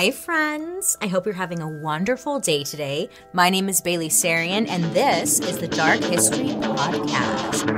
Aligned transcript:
Hi, 0.00 0.10
friends. 0.10 0.96
I 1.02 1.08
hope 1.08 1.26
you're 1.26 1.34
having 1.34 1.60
a 1.60 1.68
wonderful 1.68 2.40
day 2.40 2.64
today. 2.64 3.10
My 3.34 3.50
name 3.50 3.68
is 3.68 3.82
Bailey 3.82 4.08
Sarian, 4.08 4.66
and 4.66 4.82
this 4.94 5.40
is 5.40 5.58
the 5.58 5.68
Dark 5.68 6.00
History 6.00 6.46
Podcast. 6.46 7.68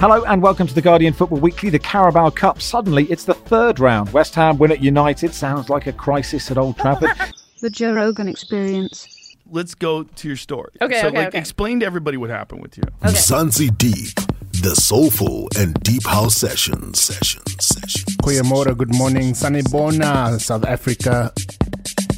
Hello 0.00 0.24
and 0.24 0.40
welcome 0.40 0.66
to 0.66 0.72
the 0.72 0.80
Guardian 0.80 1.12
Football 1.12 1.40
Weekly, 1.40 1.68
the 1.68 1.78
Carabao 1.78 2.30
Cup. 2.30 2.62
Suddenly, 2.62 3.04
it's 3.10 3.26
the 3.26 3.34
third 3.34 3.80
round. 3.80 4.10
West 4.14 4.34
Ham 4.34 4.56
win 4.56 4.72
at 4.72 4.82
United. 4.82 5.34
Sounds 5.34 5.68
like 5.68 5.86
a 5.86 5.92
crisis 5.92 6.50
at 6.50 6.56
Old 6.56 6.78
Trafford. 6.78 7.10
the 7.60 7.68
Joe 7.68 7.92
Rogan 7.92 8.28
experience. 8.28 9.36
Let's 9.50 9.74
go 9.74 10.04
to 10.04 10.26
your 10.26 10.38
story. 10.38 10.72
Okay, 10.80 11.02
So, 11.02 11.08
okay, 11.08 11.18
like, 11.18 11.28
okay. 11.28 11.38
explain 11.38 11.80
to 11.80 11.84
everybody 11.84 12.16
what 12.16 12.30
happened 12.30 12.62
with 12.62 12.78
you. 12.78 12.84
Zanzi 13.02 13.76
Deep, 13.76 14.18
the 14.62 14.76
soulful 14.76 15.48
and 15.58 15.74
deep 15.82 16.06
house 16.06 16.36
sessions. 16.36 17.00
Sessions. 17.00 17.42
Sessions. 17.58 18.16
Goeiemorgen, 18.18 18.76
good 18.76 18.94
morning, 18.94 19.34
sunny 19.34 19.62
Bona, 19.62 20.38
South 20.38 20.64
Africa, 20.64 21.32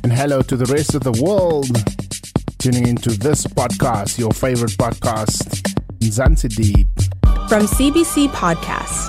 and 0.02 0.12
hello 0.12 0.42
to 0.42 0.54
the 0.54 0.66
rest 0.66 0.94
of 0.94 1.02
the 1.02 1.12
world. 1.22 1.68
Tuning 2.58 2.86
into 2.86 3.10
this 3.12 3.46
podcast, 3.46 4.18
your 4.18 4.30
favorite 4.32 4.72
podcast, 4.72 5.62
Zanzi 6.00 6.54
Deep. 6.54 6.86
From 7.48 7.66
CBC 7.66 8.28
Podcasts, 8.28 9.08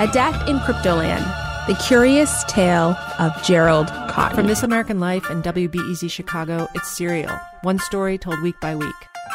A 0.00 0.10
Death 0.12 0.48
in 0.48 0.58
Cryptoland, 0.58 1.24
The 1.68 1.74
Curious 1.86 2.42
Tale 2.48 2.96
of 3.20 3.40
Gerald 3.44 3.86
Cotten. 4.10 4.34
From 4.34 4.48
This 4.48 4.64
American 4.64 4.98
Life 4.98 5.30
and 5.30 5.44
WBEZ 5.44 6.10
Chicago, 6.10 6.68
it's 6.74 6.96
Serial, 6.96 7.38
one 7.62 7.78
story 7.78 8.18
told 8.18 8.40
week 8.42 8.56
by 8.60 8.74
week. 8.74 8.94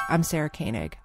I'm 0.09 0.23
Sarah 0.23 0.49
Koenig. 0.49 0.97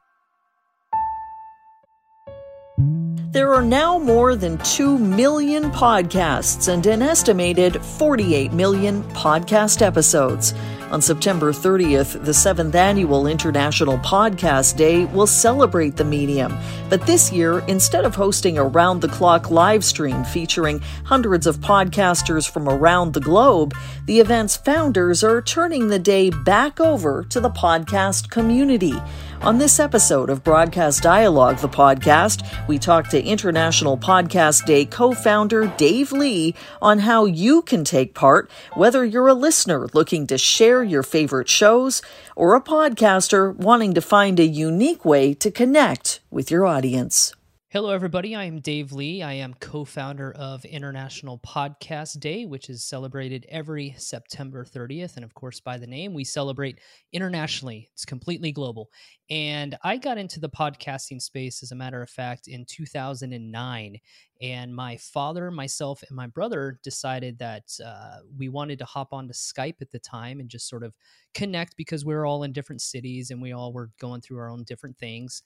There 3.35 3.53
are 3.53 3.65
now 3.65 3.99
more 3.99 4.37
than 4.37 4.59
2 4.59 4.97
million 4.97 5.73
podcasts 5.73 6.73
and 6.73 6.87
an 6.87 7.03
estimated 7.03 7.85
48 7.85 8.53
million 8.53 9.03
podcast 9.13 9.83
episodes. 9.83 10.55
On 10.91 11.03
September 11.03 11.53
30th, 11.53 12.25
the 12.25 12.35
seventh 12.35 12.75
annual 12.75 13.27
International 13.27 13.99
Podcast 13.99 14.77
Day 14.77 15.07
will 15.07 15.27
celebrate 15.27 15.97
the 15.97 16.05
medium. 16.05 16.57
But 16.89 17.07
this 17.07 17.33
year, 17.33 17.61
instead 17.67 18.05
of 18.05 18.15
hosting 18.15 18.59
a 18.59 18.65
round 18.65 19.01
the 19.01 19.09
clock 19.09 19.51
live 19.51 19.85
stream 19.85 20.23
featuring 20.25 20.81
hundreds 21.05 21.47
of 21.47 21.57
podcasters 21.57 22.49
from 22.49 22.69
around 22.69 23.13
the 23.13 23.21
globe, 23.21 23.75
the 24.05 24.21
event's 24.21 24.57
founders 24.57 25.25
are 25.25 25.43
turning 25.43 25.89
the 25.89 25.99
day 25.99 26.31
back 26.31 26.79
over 26.79 27.25
to 27.25 27.41
the 27.41 27.51
podcast 27.51 28.31
community. 28.31 28.95
On 29.41 29.59
this 29.59 29.79
episode 29.79 30.31
of 30.31 30.45
Broadcast 30.45 31.03
Dialogue, 31.03 31.59
the 31.59 31.69
podcast, 31.69 32.47
we 32.67 32.79
talk 32.79 33.09
to 33.09 33.23
International 33.23 33.99
Podcast 33.99 34.65
Day 34.65 34.87
co 34.87 35.13
founder 35.13 35.67
Dave 35.77 36.13
Lee 36.13 36.55
on 36.81 37.01
how 37.01 37.27
you 37.27 37.61
can 37.63 37.85
take 37.85 38.15
part, 38.15 38.51
whether 38.73 39.05
you're 39.05 39.29
a 39.29 39.35
listener 39.35 39.87
looking 39.93 40.27
to 40.29 40.39
share 40.39 40.84
your 40.85 41.03
favorite 41.03 41.49
shows 41.49 42.03
or 42.37 42.55
a 42.55 42.61
podcaster 42.61 43.55
wanting 43.57 43.95
to 43.95 44.01
find 44.01 44.39
a 44.39 44.47
unique 44.47 45.05
way 45.05 45.35
to 45.35 45.51
connect 45.51 46.21
with 46.31 46.51
your 46.51 46.67
audience. 46.67 47.35
Hello, 47.75 47.91
everybody. 47.91 48.37
I 48.37 48.45
am 48.45 48.61
Dave 48.61 48.93
Lee. 48.93 49.21
I 49.21 49.33
am 49.33 49.53
co 49.55 49.85
founder 49.85 50.31
of 50.37 50.65
International 50.65 51.41
Podcast 51.41 52.21
Day, 52.21 52.47
which 52.47 52.71
is 52.71 52.85
celebrated 52.85 53.47
every 53.49 53.97
September 53.99 54.65
30th. 54.65 55.17
And 55.17 55.25
of 55.25 55.35
course, 55.35 55.59
by 55.59 55.77
the 55.77 55.87
name, 55.89 56.15
we 56.15 56.23
celebrate 56.23 56.79
internationally, 57.13 57.89
it's 57.93 58.05
completely 58.05 58.53
global. 58.53 58.91
And 59.29 59.77
I 59.83 59.97
got 59.97 60.19
into 60.19 60.39
the 60.39 60.49
podcasting 60.49 61.21
space, 61.21 61.65
as 61.65 61.73
a 61.73 61.75
matter 61.75 62.01
of 62.01 62.09
fact, 62.09 62.47
in 62.47 62.65
2009. 62.65 63.99
And 64.41 64.73
my 64.73 64.97
father, 64.99 65.51
myself, 65.51 66.05
and 66.07 66.15
my 66.15 66.29
brother 66.29 66.79
decided 66.85 67.41
that 67.41 67.65
uh, 67.85 68.19
we 68.39 68.49
wanted 68.49 68.79
to 68.79 68.85
hop 68.85 69.13
onto 69.13 69.35
Skype 69.35 69.81
at 69.81 69.91
the 69.91 69.99
time 69.99 70.39
and 70.39 70.49
just 70.49 70.69
sort 70.69 70.85
of 70.85 70.95
connect 71.35 71.77
because 71.77 72.05
we 72.05 72.15
were 72.15 72.25
all 72.25 72.45
in 72.45 72.53
different 72.53 72.83
cities 72.83 73.33
and 73.33 73.43
we 73.43 73.51
all 73.51 73.73
were 73.73 73.91
going 73.99 74.21
through 74.21 74.39
our 74.39 74.49
own 74.49 74.63
different 74.63 74.97
things. 74.97 75.43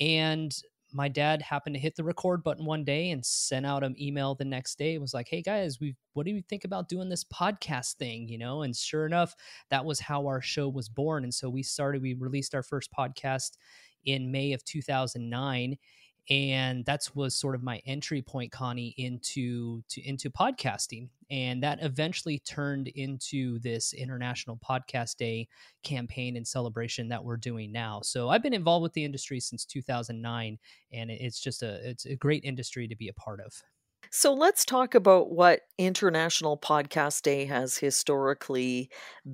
And 0.00 0.56
my 0.92 1.08
dad 1.08 1.42
happened 1.42 1.74
to 1.74 1.80
hit 1.80 1.96
the 1.96 2.04
record 2.04 2.42
button 2.42 2.64
one 2.64 2.84
day 2.84 3.10
and 3.10 3.24
sent 3.24 3.66
out 3.66 3.82
an 3.84 4.00
email 4.00 4.34
the 4.34 4.44
next 4.44 4.78
day. 4.78 4.94
It 4.94 5.00
was 5.00 5.14
like, 5.14 5.28
"Hey 5.28 5.42
guys, 5.42 5.80
we 5.80 5.96
what 6.14 6.26
do 6.26 6.32
you 6.32 6.42
think 6.42 6.64
about 6.64 6.88
doing 6.88 7.08
this 7.08 7.24
podcast 7.24 7.94
thing?" 7.96 8.28
You 8.28 8.38
know, 8.38 8.62
and 8.62 8.74
sure 8.74 9.06
enough, 9.06 9.34
that 9.70 9.84
was 9.84 10.00
how 10.00 10.26
our 10.26 10.40
show 10.40 10.68
was 10.68 10.88
born. 10.88 11.24
And 11.24 11.34
so 11.34 11.50
we 11.50 11.62
started. 11.62 12.02
We 12.02 12.14
released 12.14 12.54
our 12.54 12.62
first 12.62 12.90
podcast 12.96 13.52
in 14.04 14.30
May 14.30 14.52
of 14.52 14.64
2009 14.64 15.76
and 16.28 16.84
that's 16.84 17.14
was 17.14 17.34
sort 17.36 17.54
of 17.54 17.62
my 17.62 17.80
entry 17.86 18.20
point 18.20 18.50
connie 18.50 18.94
into 18.96 19.82
to 19.88 20.00
into 20.02 20.28
podcasting 20.30 21.08
and 21.30 21.62
that 21.62 21.78
eventually 21.82 22.38
turned 22.40 22.88
into 22.88 23.58
this 23.60 23.92
international 23.92 24.58
podcast 24.58 25.16
day 25.16 25.46
campaign 25.82 26.36
and 26.36 26.46
celebration 26.46 27.08
that 27.08 27.22
we're 27.22 27.36
doing 27.36 27.70
now 27.70 28.00
so 28.02 28.28
i've 28.28 28.42
been 28.42 28.54
involved 28.54 28.82
with 28.82 28.92
the 28.92 29.04
industry 29.04 29.38
since 29.38 29.64
2009 29.64 30.58
and 30.92 31.10
it's 31.10 31.40
just 31.40 31.62
a 31.62 31.88
it's 31.88 32.06
a 32.06 32.16
great 32.16 32.42
industry 32.44 32.88
to 32.88 32.96
be 32.96 33.08
a 33.08 33.14
part 33.14 33.40
of 33.40 33.52
So 34.10 34.32
let's 34.32 34.64
talk 34.64 34.94
about 34.94 35.32
what 35.32 35.62
International 35.78 36.56
Podcast 36.56 37.22
Day 37.22 37.44
has 37.46 37.76
historically 37.76 38.88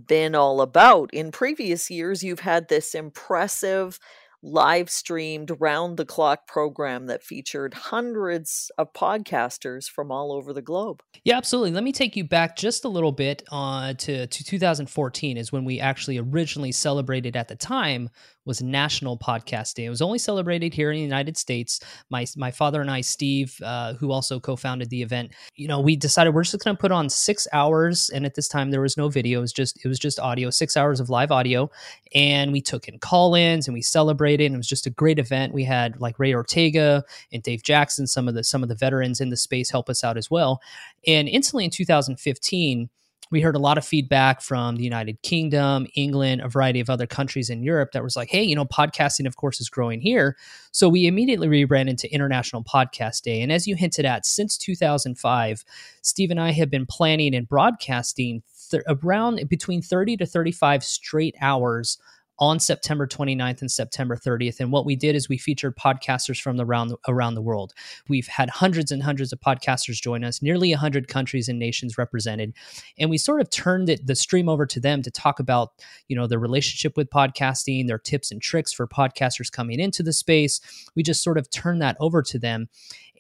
been 0.06 0.34
all 0.34 0.62
about. 0.62 1.12
In 1.12 1.30
previous 1.30 1.91
years, 1.91 2.24
you've 2.24 2.41
had 2.41 2.69
this 2.69 2.94
impressive 2.94 3.98
live 4.42 4.91
streamed 4.91 5.53
round 5.60 5.97
the 5.97 6.04
clock 6.04 6.47
program 6.47 7.06
that 7.06 7.22
featured 7.22 7.75
hundreds 7.75 8.70
of 8.76 8.92
podcasters 8.92 9.88
from 9.88 10.10
all 10.10 10.32
over 10.32 10.53
the 10.53 10.62
globe. 10.62 11.03
Yeah, 11.25 11.36
absolutely. 11.36 11.70
Let 11.70 11.84
me 11.84 11.92
take 11.92 12.16
you 12.16 12.25
back 12.25 12.56
just 12.56 12.84
a 12.84 12.88
little 12.88 13.12
bit 13.12 13.42
uh, 13.53 13.94
to, 13.94 14.26
to 14.26 14.44
2014 14.44 15.36
is 15.36 15.53
when 15.53 15.64
we 15.64 15.78
actually 15.78 16.19
originally 16.19 16.72
celebrated 16.72 17.36
at 17.36 17.48
the 17.48 17.56
time 17.56 18.10
was 18.44 18.62
National 18.62 19.16
Podcast 19.16 19.75
Day. 19.75 19.84
It 19.84 19.91
was 19.91 20.03
only 20.03 20.19
celebrated 20.19 20.75
here 20.75 20.91
in 20.91 20.97
the 20.97 21.03
United 21.03 21.36
States. 21.36 21.80
My 22.10 22.26
my 22.36 22.50
father 22.50 22.80
and 22.80 22.91
I, 22.91 23.00
Steve, 23.00 23.58
uh, 23.62 23.94
who 23.94 24.10
also 24.10 24.41
co-founded 24.41 24.91
the 24.91 25.03
event, 25.03 25.32
you 25.54 25.69
know, 25.69 25.80
we 25.80 25.97
decided 25.97 26.34
we're 26.34 26.44
just 26.44 26.62
going 26.64 26.76
to 26.76 26.80
put 26.80 26.92
on 26.92 27.08
six 27.08 27.47
hours, 27.53 28.10
and 28.10 28.26
at 28.26 28.34
this 28.34 28.48
time 28.48 28.70
there 28.70 28.80
was 28.80 28.97
no 28.97 29.08
video; 29.08 29.38
it 29.38 29.42
was 29.42 29.53
just 29.53 29.84
it 29.84 29.88
was 29.88 29.98
just 29.98 30.19
audio, 30.19 30.50
six 30.50 30.76
hours 30.76 31.00
of 31.00 31.10
live 31.10 31.30
audio, 31.30 31.70
and 32.14 32.53
we 32.53 32.60
took 32.60 32.88
in 32.88 32.98
call-ins 32.98 33.69
and 33.69 33.75
we 33.75 33.82
celebrated. 33.82 34.47
And 34.47 34.54
it 34.54 34.59
was 34.59 34.69
just 34.69 34.86
a 34.86 34.91
great 34.91 35.19
event. 35.19 35.54
We 35.54 35.64
had 35.64 36.00
like 36.00 36.19
Ray 36.19 36.34
Ortega 36.34 37.04
and 37.32 37.42
Dave 37.42 37.62
Jackson, 37.62 38.06
some 38.06 38.28
of 38.28 38.34
the 38.34 38.44
some 38.44 38.62
of 38.62 38.69
the 38.69 38.74
veterans 38.74 39.20
in 39.20 39.30
the 39.30 39.36
space 39.36 39.70
help 39.70 39.88
us 39.88 40.03
out 40.03 40.16
as 40.16 40.30
well. 40.30 40.60
And 41.06 41.28
instantly 41.28 41.64
in 41.64 41.70
2015 41.70 42.88
we 43.32 43.41
heard 43.41 43.56
a 43.56 43.59
lot 43.59 43.78
of 43.78 43.84
feedback 43.84 44.43
from 44.43 44.76
the 44.76 44.84
United 44.84 45.20
Kingdom, 45.22 45.87
England, 45.94 46.43
a 46.43 46.48
variety 46.48 46.81
of 46.81 46.91
other 46.91 47.06
countries 47.06 47.48
in 47.48 47.62
Europe 47.62 47.93
that 47.93 48.04
was 48.04 48.15
like, 48.15 48.28
hey, 48.28 48.43
you 48.43 48.54
know, 48.54 48.66
podcasting, 48.66 49.26
of 49.26 49.37
course, 49.37 49.60
is 49.60 49.70
growing 49.70 50.00
here. 50.00 50.37
So 50.70 50.88
we 50.88 51.06
immediately 51.06 51.48
rebranded 51.48 51.94
into 51.94 52.15
International 52.15 52.62
Podcast 52.62 53.22
Day. 53.22 53.41
And 53.41 53.50
as 53.50 53.66
you 53.66 53.75
hinted 53.75 54.04
at, 54.04 54.26
since 54.26 54.59
2005, 54.59 55.65
Steve 56.03 56.31
and 56.31 56.41
I 56.41 56.53
have 56.53 56.71
been 56.71 56.87
planning 56.87 57.34
and 57.34 57.48
broadcasting 57.48 58.42
th- 58.71 58.82
around 58.87 59.48
between 59.48 59.81
30 59.81 60.19
to 60.19 60.26
35 60.26 60.84
straight 60.84 61.34
hours 61.41 61.98
on 62.42 62.58
September 62.58 63.06
29th 63.06 63.60
and 63.60 63.70
September 63.70 64.16
30th. 64.16 64.58
And 64.58 64.72
what 64.72 64.84
we 64.84 64.97
did 64.97 65.14
is 65.14 65.28
we 65.28 65.38
featured 65.38 65.76
podcasters 65.76 66.41
from 66.41 66.56
the 66.56 66.64
around, 66.64 66.92
around 67.06 67.34
the 67.34 67.41
world. 67.41 67.72
We've 68.08 68.26
had 68.26 68.50
hundreds 68.50 68.91
and 68.91 69.00
hundreds 69.00 69.32
of 69.32 69.38
podcasters 69.38 70.03
join 70.03 70.25
us, 70.25 70.42
nearly 70.42 70.72
100 70.72 71.06
countries 71.06 71.48
and 71.48 71.56
nations 71.56 71.97
represented. 71.97 72.53
And 72.98 73.10
we 73.10 73.16
sort 73.16 73.41
of 73.41 73.48
turned 73.50 73.88
it, 73.88 74.08
the 74.08 74.16
stream 74.16 74.48
over 74.48 74.66
to 74.66 74.80
them 74.80 75.03
to 75.03 75.10
talk 75.12 75.38
about, 75.38 75.70
you 76.08 76.16
know, 76.16 76.26
their 76.26 76.41
relationship 76.41 76.97
with 76.97 77.10
podcasting, 77.10 77.86
their 77.86 77.97
tips 77.97 78.32
and 78.32 78.42
tricks 78.42 78.72
for 78.72 78.88
podcasters 78.88 79.53
coming 79.53 79.78
into 79.78 80.03
the 80.03 80.12
space. 80.12 80.60
We 80.97 81.04
just 81.04 81.22
sort 81.22 81.38
of 81.38 81.48
turned 81.48 81.80
that 81.82 81.97
over 82.00 82.22
to 82.22 82.41
them. 82.41 82.69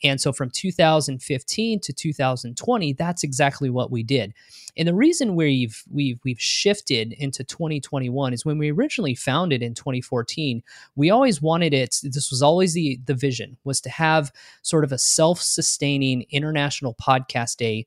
And 0.04 0.20
so 0.20 0.32
from 0.32 0.50
2015 0.50 1.80
to 1.80 1.92
2020, 1.92 2.92
that's 2.94 3.22
exactly 3.22 3.70
what 3.70 3.90
we 3.90 4.02
did. 4.02 4.34
And 4.76 4.88
the 4.88 4.94
reason 4.94 5.36
we've 5.36 5.82
we've 5.90 6.18
we've 6.24 6.40
shifted 6.40 7.12
into 7.12 7.44
2021 7.44 8.32
is 8.32 8.44
when 8.44 8.58
we 8.58 8.72
originally 8.72 9.11
founded 9.14 9.62
in 9.62 9.74
2014, 9.74 10.62
we 10.96 11.10
always 11.10 11.40
wanted 11.42 11.74
it. 11.74 11.96
This 12.02 12.30
was 12.30 12.42
always 12.42 12.74
the 12.74 12.98
the 13.04 13.14
vision 13.14 13.56
was 13.64 13.80
to 13.82 13.90
have 13.90 14.32
sort 14.62 14.84
of 14.84 14.92
a 14.92 14.98
self-sustaining 14.98 16.24
international 16.30 16.94
podcast 17.00 17.56
day 17.56 17.86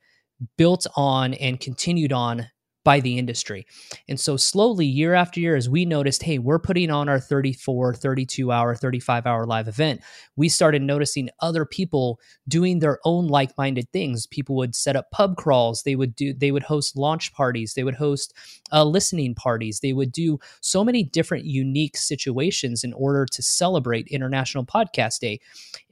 built 0.57 0.86
on 0.95 1.33
and 1.36 1.60
continued 1.60 2.12
on 2.12 2.48
by 2.86 3.00
the 3.00 3.18
industry. 3.18 3.66
And 4.08 4.18
so 4.18 4.38
slowly 4.38 4.86
year 4.86 5.16
after 5.16 5.40
year 5.40 5.56
as 5.56 5.68
we 5.68 5.86
noticed, 5.86 6.22
hey, 6.22 6.38
we're 6.38 6.60
putting 6.60 6.92
on 6.92 7.10
our 7.10 7.20
34, 7.20 7.96
32 7.96 8.52
hour, 8.52 8.76
35 8.76 9.26
hour 9.26 9.46
live 9.48 9.68
event, 9.68 10.02
we 10.36 10.48
started 10.48 10.84
noticing 10.84 11.32
other 11.40 11.66
people 11.66 12.20
doing 12.48 12.78
their 12.78 13.00
own 13.04 13.28
like-minded 13.28 13.92
things. 13.92 14.28
People 14.28 14.56
would 14.56 14.76
set 14.76 14.96
up 14.96 15.10
pub 15.10 15.36
crawls, 15.36 15.82
they 15.82 15.96
would 15.96 16.16
do 16.16 16.32
they 16.32 16.52
would 16.52 16.62
host 16.64 16.96
launch 16.96 17.34
parties, 17.34 17.74
they 17.74 17.84
would 17.84 17.96
host 17.96 18.34
uh, 18.72 18.84
listening 18.84 19.34
parties, 19.34 19.80
they 19.80 19.94
would 19.94 20.12
do 20.12 20.40
so 20.62 20.84
many 20.84 21.04
different 21.04 21.44
unique 21.44 21.98
situations 21.98 22.84
in 22.84 22.94
order 22.94 23.26
to 23.26 23.42
celebrate 23.42 24.08
International 24.08 24.64
Podcast 24.64 25.20
Day. 25.20 25.40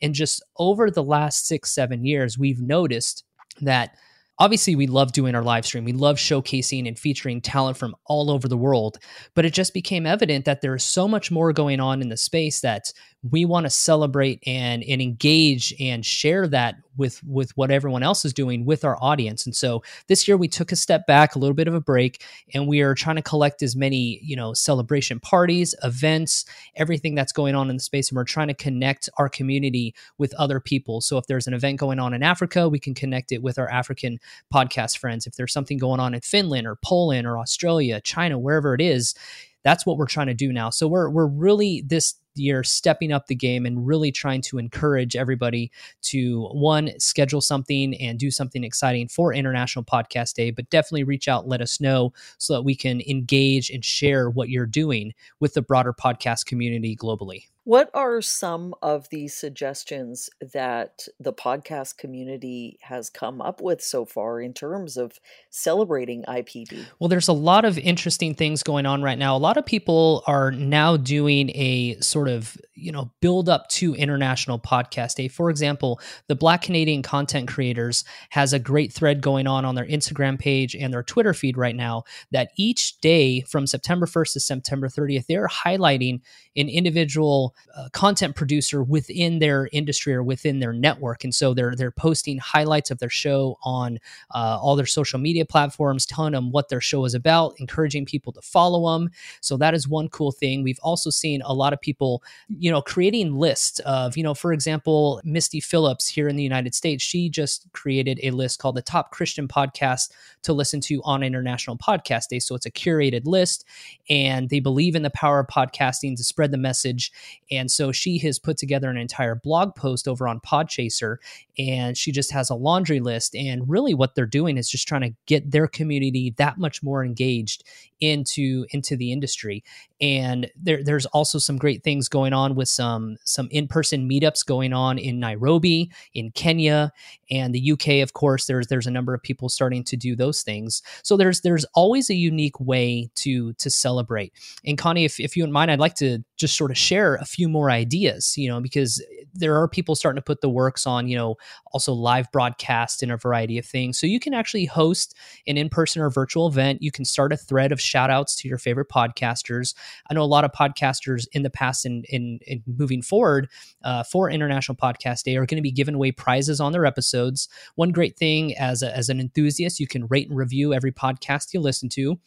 And 0.04 0.14
just 0.14 0.44
over 0.58 0.92
the 0.92 1.04
last 1.04 1.48
6 1.48 1.72
7 1.72 2.06
years, 2.06 2.38
we've 2.38 2.62
noticed 2.62 3.24
that 3.62 3.96
obviously 4.40 4.76
we 4.76 4.88
love 4.88 5.12
doing 5.12 5.36
our 5.36 5.44
live 5.44 5.66
stream. 5.66 5.86
We 5.86 5.94
love 5.94 6.18
showcasing 6.18 6.88
and 6.88 6.98
featuring 6.98 7.42
talent 7.42 7.78
from 7.78 7.96
all 8.06 8.30
over 8.30 8.48
the 8.48 8.58
world 8.58 8.98
but 9.36 9.46
it 9.46 9.54
just 9.54 9.74
became 9.74 10.06
evident 10.06 10.46
that 10.46 10.62
there 10.62 10.76
is 10.76 10.84
so 10.84 11.08
much 11.08 11.32
more 11.32 11.54
going 11.54 11.80
on 11.80 12.02
in 12.02 12.10
the 12.10 12.18
space 12.18 12.62
that 12.62 12.92
we 13.32 13.46
want 13.46 13.66
to 13.66 13.70
celebrate 13.70 14.44
and 14.46 14.84
and 14.84 15.02
engage 15.02 15.74
and 15.80 16.06
share 16.06 16.48
that 16.48 16.76
with 16.98 17.24
with 17.24 17.56
what 17.56 17.72
everyone 17.72 18.04
else 18.04 18.26
is 18.26 18.34
doing 18.34 18.66
with 18.66 18.84
our 18.84 18.98
audience. 19.02 19.46
And 19.46 19.56
so 19.56 19.82
this 20.08 20.28
year 20.28 20.36
we 20.36 20.48
took 20.48 20.72
a 20.72 20.76
step 20.76 21.08
back 21.08 21.36
a 21.36 21.40
little 21.40 21.56
bit 21.56 21.68
of 21.68 21.74
a 21.74 21.82
break 21.82 22.24
and 22.54 22.68
we 22.68 22.82
are 22.82 22.94
trying 22.94 23.16
to 23.16 23.22
collect 23.22 23.64
as 23.64 23.76
many 23.76 24.20
you 24.22 24.36
know 24.36 24.54
celebration 24.54 25.20
parties 25.20 25.74
events 25.84 26.46
everything 26.76 27.16
that's 27.16 27.32
going 27.32 27.56
on 27.56 27.70
in 27.70 27.78
the 27.78 27.84
space 27.84 28.10
and 28.10 28.18
we're 28.18 28.24
trying 28.26 28.50
to 28.50 28.54
connect 28.54 29.10
our 29.18 29.30
community 29.30 29.96
with 30.18 30.34
other 30.36 30.60
people. 30.60 31.00
So 31.00 31.18
if 31.18 31.28
there's 31.28 31.48
an 31.48 31.54
event 31.54 31.80
going 31.80 32.00
on 32.00 32.14
in 32.14 32.24
africa 32.24 32.68
we 32.68 32.80
can 32.80 32.94
connect 32.94 33.32
it 33.32 33.42
with 33.42 33.58
our 33.58 33.70
african 33.70 34.20
podcast 34.54 34.98
friends. 34.98 35.26
If 35.26 35.36
there's 35.36 35.54
something 35.54 35.78
going 35.78 36.00
on 36.00 36.14
in 36.14 36.22
finland 36.22 36.68
or 36.68 36.76
poland 36.84 37.26
or 37.26 37.40
australia 37.40 38.02
china 38.02 38.38
wherever 38.38 38.74
it 38.74 38.82
is 38.82 39.16
that's 39.64 39.86
what 39.86 39.98
we're 39.98 40.08
trying 40.08 40.28
to 40.28 40.34
do 40.34 40.52
now. 40.52 40.70
So 40.70 40.88
we're 40.88 41.10
we're 41.10 41.26
really 41.26 41.84
this 41.86 42.16
year 42.36 42.64
stepping 42.64 43.12
up 43.12 43.28
the 43.28 43.36
game 43.36 43.66
and 43.66 43.86
really 43.86 44.12
trying 44.12 44.42
to 44.42 44.58
encourage 44.58 45.16
everybody 45.16 45.72
to 46.02 46.46
one 46.48 46.92
schedule 47.00 47.42
something 47.42 47.96
and 48.02 48.20
do 48.20 48.32
something 48.32 48.64
exciting 48.64 49.08
for 49.08 49.34
International 49.34 49.86
Podcast 49.86 50.34
Day, 50.34 50.52
but 50.52 50.70
definitely 50.70 51.04
reach 51.04 51.28
out, 51.28 51.48
let 51.48 51.62
us 51.62 51.80
know 51.80 52.14
so 52.38 52.54
that 52.54 52.64
we 52.64 52.76
can 52.76 53.02
engage 53.02 53.70
and 53.70 53.84
share 53.84 54.30
what 54.30 54.50
you're 54.50 54.66
doing 54.66 55.14
with 55.40 55.54
the 55.54 55.62
broader 55.62 55.94
podcast 55.94 56.46
community 56.46 56.96
globally. 56.96 57.46
What 57.66 57.90
are 57.94 58.22
some 58.22 58.76
of 58.82 59.08
the 59.08 59.30
suggestions 59.30 60.30
that 60.52 61.08
the 61.18 61.32
podcast 61.32 61.98
community 61.98 62.78
has 62.82 63.10
come 63.10 63.42
up 63.42 63.62
with 63.62 63.82
so 63.82 64.04
far 64.04 64.42
in 64.42 64.54
terms 64.54 64.98
of 64.98 65.18
celebrating 65.50 66.24
IPD? 66.24 66.86
Well, 67.00 67.08
there's 67.08 67.30
a 67.30 67.34
lot 67.34 67.64
of 67.64 67.78
interesting 67.78 68.36
things 68.36 68.64
going 68.64 68.86
on 68.86 69.02
right 69.02 69.18
now. 69.18 69.38
A 69.38 69.40
lot 69.40 69.56
of 69.56 69.66
people 69.66 70.24
are 70.28 70.52
now 70.52 70.98
doing 70.98 71.52
a 71.52 71.96
sort 72.02 72.28
of, 72.28 72.58
you 72.76 72.92
know, 72.92 73.14
build 73.22 73.48
up 73.48 73.70
to 73.70 73.96
International 73.96 74.60
Podcast 74.60 75.16
Day. 75.16 75.30
For 75.30 75.50
example, 75.50 76.02
the 76.28 76.36
Black 76.36 76.64
Canadian 76.64 77.02
Content 77.02 77.48
Creators 77.48 78.04
has 78.32 78.52
a 78.52 78.60
great 78.60 78.92
thread 78.92 79.22
going 79.22 79.48
on 79.48 79.64
on 79.64 79.76
their 79.76 79.88
Instagram 79.88 80.38
page 80.38 80.76
and 80.76 80.94
their 80.94 81.04
Twitter 81.04 81.34
feed 81.34 81.56
right 81.56 81.78
now 81.78 82.04
that 82.32 82.52
each 82.58 83.00
day 83.00 83.40
from 83.40 83.66
September 83.66 84.06
1st 84.06 84.34
to 84.34 84.40
September 84.42 84.90
30th, 84.90 85.28
they're 85.28 85.48
highlighting 85.48 86.20
an 86.58 86.68
individual 86.68 87.53
uh, 87.76 87.90
content 87.90 88.36
producer 88.36 88.84
within 88.84 89.40
their 89.40 89.68
industry 89.72 90.14
or 90.14 90.22
within 90.22 90.60
their 90.60 90.74
network, 90.74 91.24
and 91.24 91.34
so 91.34 91.54
they're 91.56 91.76
they're 91.76 91.90
posting 91.90 92.38
highlights 92.38 92.92
of 92.92 93.00
their 93.00 93.10
show 93.10 93.58
on 93.64 93.98
uh, 94.32 94.60
all 94.62 94.76
their 94.76 94.86
social 94.86 95.18
media 95.18 95.44
platforms, 95.44 96.06
telling 96.06 96.34
them 96.34 96.52
what 96.52 96.70
their 96.70 96.82
show 96.82 97.04
is 97.06 97.16
about, 97.16 97.56
encouraging 97.58 98.06
people 98.06 98.32
to 98.32 98.42
follow 98.42 98.94
them. 98.94 99.10
So 99.42 99.58
that 99.58 99.74
is 99.74 99.88
one 99.88 100.08
cool 100.10 100.32
thing. 100.32 100.62
We've 100.62 100.80
also 100.84 101.10
seen 101.10 101.42
a 101.44 101.54
lot 101.54 101.74
of 101.74 101.82
people, 101.82 102.24
you 102.48 102.70
know, 102.70 102.82
creating 102.82 103.34
lists 103.36 103.80
of, 103.80 104.16
you 104.16 104.24
know, 104.24 104.36
for 104.36 104.54
example, 104.54 105.20
Misty 105.24 105.60
Phillips 105.60 106.08
here 106.08 106.28
in 106.28 106.36
the 106.36 106.44
United 106.44 106.76
States, 106.76 107.04
she 107.04 107.28
just 107.28 107.66
created 107.74 108.20
a 108.22 108.30
list 108.30 108.60
called 108.60 108.76
the 108.76 108.84
top 108.84 109.10
Christian 109.10 109.48
podcast 109.48 110.12
to 110.44 110.54
listen 110.54 110.80
to 110.82 111.02
on 111.04 111.24
International 111.24 111.78
Podcast 111.78 112.28
Day. 112.28 112.40
So 112.40 112.54
it's 112.54 112.68
a 112.68 112.72
curated 112.72 113.26
list, 113.26 113.66
and 114.08 114.50
they 114.50 114.60
believe 114.60 114.96
in 114.96 115.02
the 115.02 115.10
power 115.10 115.40
of 115.40 115.48
podcasting 115.48 116.16
to 116.18 116.24
spread 116.24 116.44
spread 116.44 116.52
the 116.52 116.58
message. 116.58 117.12
And 117.52 117.70
so 117.70 117.92
she 117.92 118.18
has 118.20 118.40
put 118.40 118.58
together 118.58 118.90
an 118.90 118.98
entire 118.98 119.36
blog 119.36 119.76
post 119.76 120.08
over 120.08 120.28
on 120.28 120.40
Podchaser, 120.40 121.18
and 121.58 121.98
she 121.98 122.12
just 122.12 122.32
has 122.32 122.50
a 122.50 122.56
laundry 122.56 123.00
list. 123.00 123.36
And 123.36 123.70
really, 123.70 123.94
what 123.94 124.16
they're 124.16 124.26
doing 124.26 124.58
is 124.58 124.70
just 124.70 124.88
trying 124.88 125.02
to 125.02 125.16
get 125.26 125.52
their 125.52 125.68
community 125.68 126.34
that 126.38 126.58
much 126.58 126.84
more 126.84 127.04
engaged 127.04 127.64
into 128.04 128.66
into 128.72 128.98
the 128.98 129.12
industry. 129.12 129.64
And 130.02 130.52
there, 130.62 130.84
there's 130.84 131.06
also 131.08 131.40
some 131.40 131.58
great 131.58 131.84
things 131.84 132.10
going 132.10 132.34
on 132.34 132.56
with 132.56 132.68
some 132.68 133.16
some 133.24 133.48
in 133.50 133.68
person 133.68 134.10
meetups 134.10 134.46
going 134.46 134.74
on 134.74 134.98
in 134.98 135.20
Nairobi, 135.20 135.90
in 136.14 136.32
Kenya, 136.32 136.92
and 137.32 137.56
the 137.56 137.72
UK. 137.72 138.04
Of 138.04 138.12
course, 138.12 138.46
there's 138.46 138.68
there's 138.68 138.88
a 138.88 138.92
number 138.92 139.14
of 139.14 139.24
people 139.24 139.48
starting 139.48 139.86
to 139.86 139.96
do 139.96 140.16
those 140.16 140.42
things. 140.42 140.82
So 141.04 141.16
there's 141.16 141.42
there's 141.42 141.66
always 141.74 142.10
a 142.10 142.16
unique 142.16 142.60
way 142.60 143.10
to 143.16 143.54
to 143.54 143.70
celebrate. 143.70 144.34
And 144.66 144.78
Connie, 144.78 145.06
if 145.06 145.20
if 145.20 145.38
you 145.38 145.44
don't 145.44 145.54
mind, 145.54 145.72
I'd 145.72 145.80
like 145.80 145.96
to 145.96 146.20
just 146.36 146.58
sort 146.58 146.72
of 146.72 146.78
share 146.78 147.16
a 147.16 147.26
few 147.34 147.50
more 147.50 147.72
ideas, 147.72 148.38
you 148.38 148.48
know, 148.48 148.62
because 148.62 149.04
there 149.34 149.58
are 149.58 149.68
people 149.68 149.96
starting 149.96 150.18
to 150.18 150.24
put 150.24 150.42
the 150.42 150.50
works 150.50 150.86
on, 150.86 151.08
you 151.08 151.18
know, 151.18 151.36
also 151.72 151.92
live 151.92 152.32
broadcast 152.32 153.02
and 153.02 153.12
a 153.12 153.18
variety 153.18 153.58
of 153.58 153.66
things. 153.66 154.00
So 154.00 154.06
you 154.06 154.20
can 154.20 154.36
actually 154.36 154.66
host 154.66 155.16
an 155.48 155.58
in 155.58 155.70
person 155.70 156.02
or 156.04 156.12
virtual 156.12 156.48
event. 156.48 156.84
You 156.84 156.92
can 156.92 157.06
start 157.06 157.34
a 157.34 157.38
thread 157.38 157.72
of 157.72 157.82
shout 157.82 158.12
outs 158.12 158.36
to 158.38 158.48
your 158.48 158.60
favorite 158.60 158.90
podcasters. 158.90 159.74
I 160.10 160.14
know 160.14 160.22
a 160.22 160.26
lot 160.26 160.46
of 160.46 160.52
podcasters 160.52 161.26
in 161.32 161.42
the 161.42 161.50
past 161.50 161.86
and 161.86 162.06
in, 162.06 162.40
in, 162.46 162.60
in, 162.66 162.76
moving 162.78 163.02
forward 163.02 163.50
uh, 163.84 164.04
for 164.04 164.30
International 164.30 164.76
Podcast 164.76 165.24
Day 165.24 165.36
are 165.36 165.48
going 165.48 165.58
to 165.58 165.62
be 165.64 165.72
giving 165.72 165.96
away 165.96 166.12
prizes 166.12 166.60
on 166.62 166.72
their 166.72 166.86
episodes. 166.86 167.50
One 167.76 167.90
great 167.90 168.16
thing 168.16 168.56
as, 168.58 168.84
a, 168.84 168.96
as 168.96 169.10
an 169.10 169.20
enthusiast, 169.20 169.80
you 169.80 169.88
can 169.88 170.06
rate 170.08 170.30
and 170.30 170.38
review 170.38 170.74
every 170.74 170.92
podcast 170.92 171.54
you 171.54 171.60
listen 171.60 171.90
to 171.90 172.20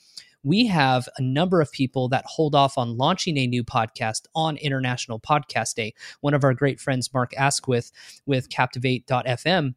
we 0.42 0.66
have 0.66 1.08
a 1.18 1.22
number 1.22 1.60
of 1.60 1.72
people 1.72 2.08
that 2.08 2.24
hold 2.26 2.54
off 2.54 2.78
on 2.78 2.96
launching 2.96 3.36
a 3.36 3.46
new 3.46 3.64
podcast 3.64 4.22
on 4.34 4.56
International 4.58 5.18
Podcast 5.18 5.74
Day. 5.74 5.94
One 6.20 6.34
of 6.34 6.44
our 6.44 6.54
great 6.54 6.80
friends, 6.80 7.12
Mark 7.12 7.32
Asquith 7.36 7.90
with 8.26 8.48
Captivate.fm, 8.48 9.74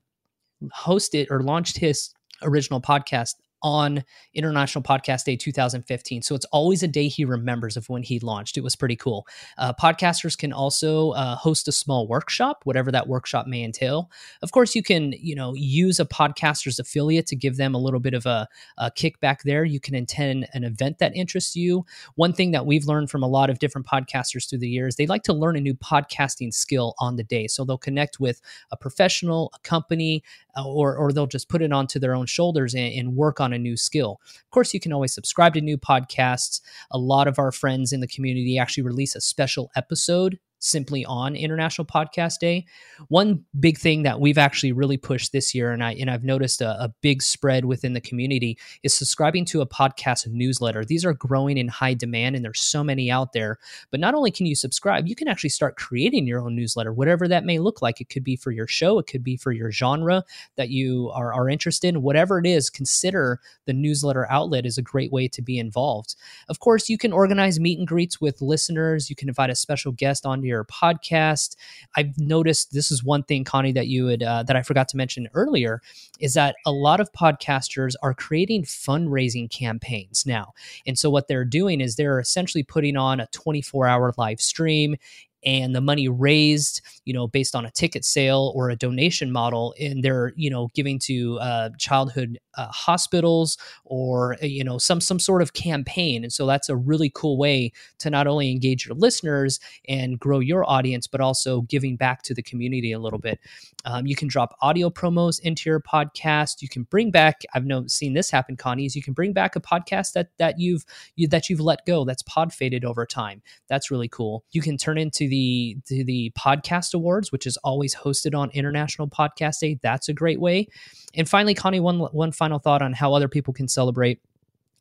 hosted 0.75 1.27
or 1.29 1.41
launched 1.41 1.77
his 1.77 2.13
original 2.41 2.81
podcast 2.81 3.35
on 3.61 4.03
International 4.33 4.83
Podcast 4.83 5.25
Day 5.25 5.35
2015. 5.35 6.21
So 6.21 6.35
it's 6.35 6.45
always 6.45 6.83
a 6.83 6.87
day 6.87 7.07
he 7.07 7.25
remembers 7.25 7.77
of 7.77 7.89
when 7.89 8.03
he 8.03 8.19
launched. 8.19 8.57
It 8.57 8.63
was 8.63 8.75
pretty 8.75 8.95
cool. 8.95 9.27
Uh, 9.57 9.73
podcasters 9.73 10.37
can 10.37 10.53
also 10.53 11.11
uh, 11.11 11.35
host 11.35 11.67
a 11.67 11.71
small 11.71 12.07
workshop, 12.07 12.61
whatever 12.63 12.91
that 12.91 13.07
workshop 13.07 13.47
may 13.47 13.63
entail. 13.63 14.09
Of 14.41 14.51
course, 14.51 14.75
you 14.75 14.83
can 14.83 15.13
you 15.19 15.35
know 15.35 15.53
use 15.55 15.99
a 15.99 16.05
podcaster's 16.05 16.79
affiliate 16.79 17.27
to 17.27 17.35
give 17.35 17.57
them 17.57 17.75
a 17.75 17.79
little 17.79 17.99
bit 17.99 18.13
of 18.13 18.25
a, 18.25 18.47
a 18.77 18.91
kickback 18.91 19.43
there. 19.43 19.63
You 19.65 19.79
can 19.79 19.95
attend 19.95 20.47
an 20.53 20.63
event 20.63 20.99
that 20.99 21.15
interests 21.15 21.55
you. 21.55 21.85
One 22.15 22.33
thing 22.33 22.51
that 22.51 22.65
we've 22.65 22.85
learned 22.85 23.09
from 23.09 23.23
a 23.23 23.27
lot 23.27 23.49
of 23.49 23.59
different 23.59 23.87
podcasters 23.87 24.49
through 24.49 24.59
the 24.59 24.69
years, 24.69 24.95
they 24.95 25.07
like 25.07 25.23
to 25.23 25.33
learn 25.33 25.55
a 25.55 25.61
new 25.61 25.73
podcasting 25.75 26.53
skill 26.53 26.93
on 26.99 27.15
the 27.15 27.23
day. 27.23 27.47
So 27.47 27.65
they'll 27.65 27.77
connect 27.77 28.19
with 28.19 28.41
a 28.71 28.77
professional, 28.77 29.51
a 29.55 29.59
company, 29.59 30.23
uh, 30.55 30.65
or 30.65 30.95
or 30.95 31.11
they'll 31.11 31.27
just 31.27 31.49
put 31.49 31.61
it 31.61 31.71
onto 31.71 31.99
their 31.99 32.15
own 32.15 32.25
shoulders 32.25 32.73
and, 32.73 32.93
and 32.93 33.15
work 33.15 33.39
on 33.39 33.48
a 33.53 33.59
new 33.59 33.77
skill. 33.77 34.19
Of 34.25 34.49
course, 34.51 34.73
you 34.73 34.79
can 34.79 34.93
always 34.93 35.13
subscribe 35.13 35.53
to 35.53 35.61
new 35.61 35.77
podcasts. 35.77 36.61
A 36.91 36.97
lot 36.97 37.27
of 37.27 37.39
our 37.39 37.51
friends 37.51 37.91
in 37.91 37.99
the 37.99 38.07
community 38.07 38.57
actually 38.57 38.83
release 38.83 39.15
a 39.15 39.21
special 39.21 39.69
episode 39.75 40.39
simply 40.59 41.05
on 41.05 41.35
International 41.35 41.85
Podcast 41.85 42.39
Day. 42.39 42.65
One 43.07 43.43
big 43.59 43.77
thing 43.77 44.03
that 44.03 44.19
we've 44.19 44.37
actually 44.37 44.71
really 44.71 44.97
pushed 44.97 45.31
this 45.31 45.55
year, 45.55 45.71
and 45.71 45.83
I 45.83 45.93
and 45.93 46.09
I've 46.09 46.23
noticed 46.23 46.61
a, 46.61 46.83
a, 46.83 46.93
big 47.01 47.23
spread 47.23 47.65
within 47.65 47.93
the 47.93 48.01
community, 48.01 48.57
is 48.83 48.93
subscribing 48.93 49.45
to 49.45 49.61
a 49.61 49.65
podcast 49.65 50.27
newsletter. 50.27 50.83
These 50.83 51.05
are 51.05 51.13
growing 51.13 51.57
in 51.57 51.69
high 51.69 51.93
demand, 51.93 52.35
and 52.35 52.43
there's 52.43 52.59
so 52.59 52.83
many 52.83 53.09
out 53.09 53.31
there. 53.31 53.57
But 53.89 54.01
not 54.01 54.15
only 54.15 54.31
can 54.31 54.45
you 54.45 54.55
subscribe, 54.55 55.07
you 55.07 55.15
can 55.15 55.27
actually 55.27 55.49
start 55.49 55.77
creating 55.77 56.27
your 56.27 56.41
own 56.41 56.55
newsletter, 56.55 56.93
whatever 56.93 57.27
that 57.27 57.45
may 57.45 57.59
look 57.59 57.81
like. 57.81 58.01
It 58.01 58.09
could 58.09 58.23
be 58.23 58.35
for 58.35 58.51
your 58.51 58.67
show, 58.67 58.99
it 58.99 59.07
could 59.07 59.23
be 59.23 59.37
for 59.37 59.51
your 59.51 59.71
genre 59.71 60.23
that 60.57 60.69
you 60.69 61.09
are, 61.13 61.33
are 61.33 61.49
interested 61.49 61.87
in. 61.87 62.01
Whatever 62.01 62.39
it 62.39 62.45
is, 62.45 62.69
consider 62.69 63.39
the 63.65 63.73
newsletter 63.73 64.29
outlet 64.29 64.65
is 64.65 64.77
a 64.77 64.81
great 64.81 65.11
way 65.11 65.27
to 65.29 65.41
be 65.41 65.57
involved. 65.57 66.15
Of 66.49 66.59
course, 66.59 66.89
you 66.89 66.97
can 66.97 67.13
organize 67.13 67.59
meet 67.59 67.79
and 67.79 67.87
greets 67.87 68.19
with 68.19 68.41
listeners. 68.41 69.09
You 69.09 69.15
can 69.15 69.29
invite 69.29 69.49
a 69.49 69.55
special 69.55 69.93
guest 69.93 70.25
onto 70.25 70.48
your 70.49 70.65
podcast. 70.65 71.55
I've 71.95 72.17
noticed 72.17 72.73
this 72.73 72.91
is 72.91 73.03
one 73.03 73.23
thing, 73.23 73.43
Connie, 73.43 73.71
that 73.73 73.87
you 73.87 74.05
would 74.05 74.23
uh, 74.23 74.43
that 74.43 74.55
I 74.55 74.61
forgot 74.63 74.87
to 74.89 74.97
mention 74.97 75.29
earlier 75.33 75.81
is 76.19 76.33
that 76.33 76.55
a 76.65 76.71
lot 76.71 76.99
of 76.99 77.11
podcasters 77.13 77.93
are 78.03 78.13
creating 78.13 78.63
fundraising 78.63 79.49
campaigns 79.49 80.25
now, 80.25 80.53
and 80.85 80.97
so 80.97 81.09
what 81.09 81.27
they're 81.27 81.45
doing 81.45 81.81
is 81.81 81.95
they're 81.95 82.19
essentially 82.19 82.63
putting 82.63 82.97
on 82.97 83.19
a 83.19 83.27
24 83.27 83.87
hour 83.87 84.13
live 84.17 84.41
stream 84.41 84.95
and 85.43 85.75
the 85.75 85.81
money 85.81 86.07
raised 86.07 86.81
you 87.05 87.13
know 87.13 87.27
based 87.27 87.55
on 87.55 87.65
a 87.65 87.71
ticket 87.71 88.03
sale 88.03 88.51
or 88.55 88.69
a 88.69 88.75
donation 88.75 89.31
model 89.31 89.73
and 89.79 90.03
they're 90.03 90.33
you 90.35 90.49
know 90.49 90.69
giving 90.73 90.99
to 90.99 91.39
uh, 91.39 91.69
childhood 91.77 92.39
uh, 92.57 92.67
hospitals 92.67 93.57
or 93.85 94.33
uh, 94.43 94.45
you 94.45 94.63
know 94.63 94.77
some 94.77 94.99
some 94.99 95.19
sort 95.19 95.41
of 95.41 95.53
campaign. 95.53 96.23
And 96.23 96.33
so 96.33 96.45
that's 96.45 96.67
a 96.67 96.75
really 96.75 97.11
cool 97.13 97.37
way 97.37 97.71
to 97.99 98.09
not 98.09 98.27
only 98.27 98.51
engage 98.51 98.85
your 98.85 98.95
listeners 98.95 99.59
and 99.87 100.19
grow 100.19 100.39
your 100.39 100.69
audience 100.69 101.07
but 101.07 101.21
also 101.21 101.61
giving 101.61 101.95
back 101.95 102.21
to 102.23 102.33
the 102.33 102.41
community 102.41 102.91
a 102.91 102.99
little 102.99 103.19
bit. 103.19 103.39
Um, 103.85 104.05
you 104.05 104.15
can 104.15 104.27
drop 104.27 104.57
audio 104.61 104.89
promos 104.89 105.39
into 105.39 105.69
your 105.69 105.79
podcast. 105.79 106.61
You 106.61 106.67
can 106.69 106.83
bring 106.83 107.11
back 107.11 107.41
i've 107.53 107.65
known 107.65 107.87
seen 107.87 108.13
this 108.13 108.29
happen 108.29 108.57
connie 108.57 108.85
is 108.85 108.95
you 108.95 109.01
can 109.01 109.13
bring 109.13 109.31
back 109.31 109.55
a 109.55 109.61
podcast 109.61 110.13
that 110.13 110.29
that 110.37 110.59
you've 110.59 110.83
you, 111.15 111.27
that 111.27 111.49
you've 111.49 111.59
let 111.59 111.85
go 111.85 112.03
that's 112.03 112.23
pod 112.23 112.53
faded 112.53 112.83
over 112.83 113.05
time. 113.05 113.41
That's 113.67 113.91
really 113.91 114.07
cool. 114.07 114.43
You 114.51 114.61
can 114.61 114.77
turn 114.77 114.97
into 114.97 115.28
the 115.29 115.77
to 115.87 116.03
the 116.03 116.31
podcast 116.37 116.93
awards, 116.93 117.31
which 117.31 117.47
is 117.47 117.57
always 117.57 117.95
hosted 117.95 118.37
on 118.37 118.49
International 118.51 119.07
Podcast 119.07 119.59
Day. 119.59 119.79
That's 119.81 120.09
a 120.09 120.13
great 120.13 120.39
way. 120.39 120.67
And 121.15 121.29
finally, 121.29 121.53
Connie, 121.53 121.79
one 121.79 121.99
one 121.99 122.31
final 122.31 122.59
thought 122.59 122.81
on 122.81 122.93
how 122.93 123.13
other 123.13 123.27
people 123.27 123.53
can 123.53 123.67
celebrate 123.67 124.19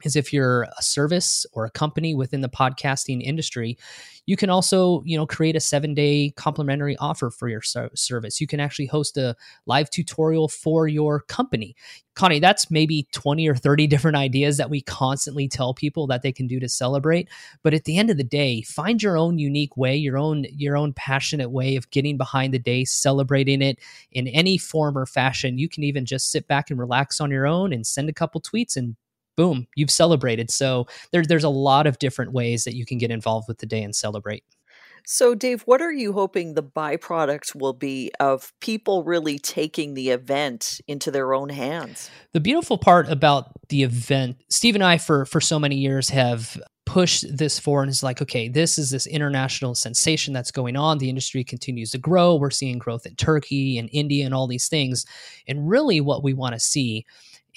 is 0.05 0.17
if 0.17 0.33
you're 0.33 0.63
a 0.63 0.83
service 0.83 1.47
or 1.53 1.65
a 1.65 1.71
company 1.71 2.15
within 2.15 2.41
the 2.41 2.49
podcasting 2.49 3.23
industry 3.23 3.77
you 4.29 4.37
can 4.37 4.51
also 4.51 5.03
you 5.07 5.17
know 5.17 5.27
create 5.27 5.57
a 5.57 5.61
seven 5.61 5.95
day 5.95 6.35
complimentary 6.37 6.99
offer 6.99 7.31
for 7.31 7.49
your 7.49 7.63
service. 7.63 8.43
You 8.43 8.47
can 8.47 8.61
actually 8.61 8.85
host 8.85 9.17
a 9.17 9.35
live 9.65 9.89
tutorial 9.89 10.49
for 10.49 10.87
your 10.87 11.23
company. 11.23 11.75
Connie 12.15 12.39
that's 12.39 12.71
maybe 12.71 13.09
20 13.13 13.49
or 13.49 13.55
30 13.55 13.87
different 13.87 14.19
ideas 14.19 14.59
that 14.59 14.69
we 14.69 14.83
constantly 14.83 15.49
tell 15.49 15.73
people 15.73 16.07
that 16.09 16.21
they 16.21 16.33
can 16.33 16.49
do 16.49 16.59
to 16.59 16.69
celebrate 16.69 17.29
but 17.63 17.73
at 17.73 17.85
the 17.85 17.97
end 17.97 18.11
of 18.11 18.17
the 18.17 18.25
day 18.25 18.61
find 18.63 19.01
your 19.01 19.17
own 19.17 19.39
unique 19.39 19.77
way 19.77 19.95
your 19.95 20.19
own 20.19 20.45
your 20.51 20.77
own 20.77 20.93
passionate 20.93 21.51
way 21.51 21.77
of 21.77 21.89
getting 21.91 22.17
behind 22.17 22.53
the 22.53 22.59
day 22.59 22.85
celebrating 22.85 23.63
it 23.63 23.79
in 24.13 24.27
any 24.29 24.59
form 24.59 24.99
or 24.99 25.07
fashion. 25.07 25.59
You 25.59 25.69
can 25.69 25.85
even 25.85 26.05
just 26.05 26.31
sit 26.31 26.47
back 26.49 26.71
and 26.71 26.79
relax 26.79 27.21
on 27.21 27.31
your 27.31 27.47
own 27.47 27.73
and 27.73 27.87
send 27.87 28.09
a 28.09 28.13
couple 28.13 28.41
tweets 28.41 28.77
and 28.77 28.97
boom, 29.39 29.69
you've 29.77 29.91
celebrated. 29.91 30.51
So 30.51 30.89
there, 31.13 31.23
there's 31.23 31.45
a 31.45 31.49
lot 31.49 31.87
of 31.87 32.01
different 32.01 32.33
ways 32.33 32.65
that 32.65 32.75
you 32.75 32.85
can 32.85 32.99
get 32.99 33.13
involved 33.13 33.47
with 33.47 33.59
the 33.59 33.67
day 33.67 33.85
and 33.85 33.95
celebrate. 33.95 34.43
So, 35.07 35.37
Dave, 35.37 35.63
what 35.63 35.81
are 35.81 35.93
you 35.93 36.13
hoping 36.13 36.53
the 36.53 36.63
byproduct 36.63 37.55
will 37.55 37.73
be 37.73 38.11
of 38.19 38.53
people 38.61 39.05
really 39.05 39.39
taking 39.39 39.95
the 39.95 40.11
event 40.11 40.81
into 40.89 41.13
their 41.13 41.33
own 41.33 41.51
hands? 41.51 42.11
The 42.33 42.41
beautiful 42.41 42.77
part 42.77 43.09
about 43.09 43.53
the 43.69 43.85
event, 43.85 44.37
Steve 44.51 44.75
and 44.75 44.85
I, 44.85 44.99
for 44.99 45.25
for 45.25 45.41
so 45.41 45.59
many 45.59 45.77
years, 45.77 46.11
have 46.11 46.61
pushed 46.85 47.25
this 47.35 47.59
forward 47.59 47.85
and 47.85 47.91
is 47.91 48.03
like, 48.03 48.21
okay, 48.21 48.49
this 48.49 48.77
is 48.77 48.91
this 48.91 49.07
international 49.07 49.75
sensation 49.75 50.35
that's 50.35 50.51
going 50.51 50.75
on. 50.77 50.99
The 50.99 51.09
industry 51.09 51.45
continues 51.45 51.93
to 51.93 51.99
grow. 51.99 52.35
We're 52.35 52.51
seeing 52.51 52.79
growth 52.79 53.07
in 53.07 53.15
Turkey 53.15 53.79
and 53.79 53.89
India 53.93 54.27
and 54.27 54.35
all 54.35 54.47
these 54.47 54.69
things. 54.69 55.07
And 55.47 55.71
really, 55.71 56.01
what 56.01 56.25
we 56.25 56.35
want 56.35 56.55
to 56.55 56.61
see 56.61 57.07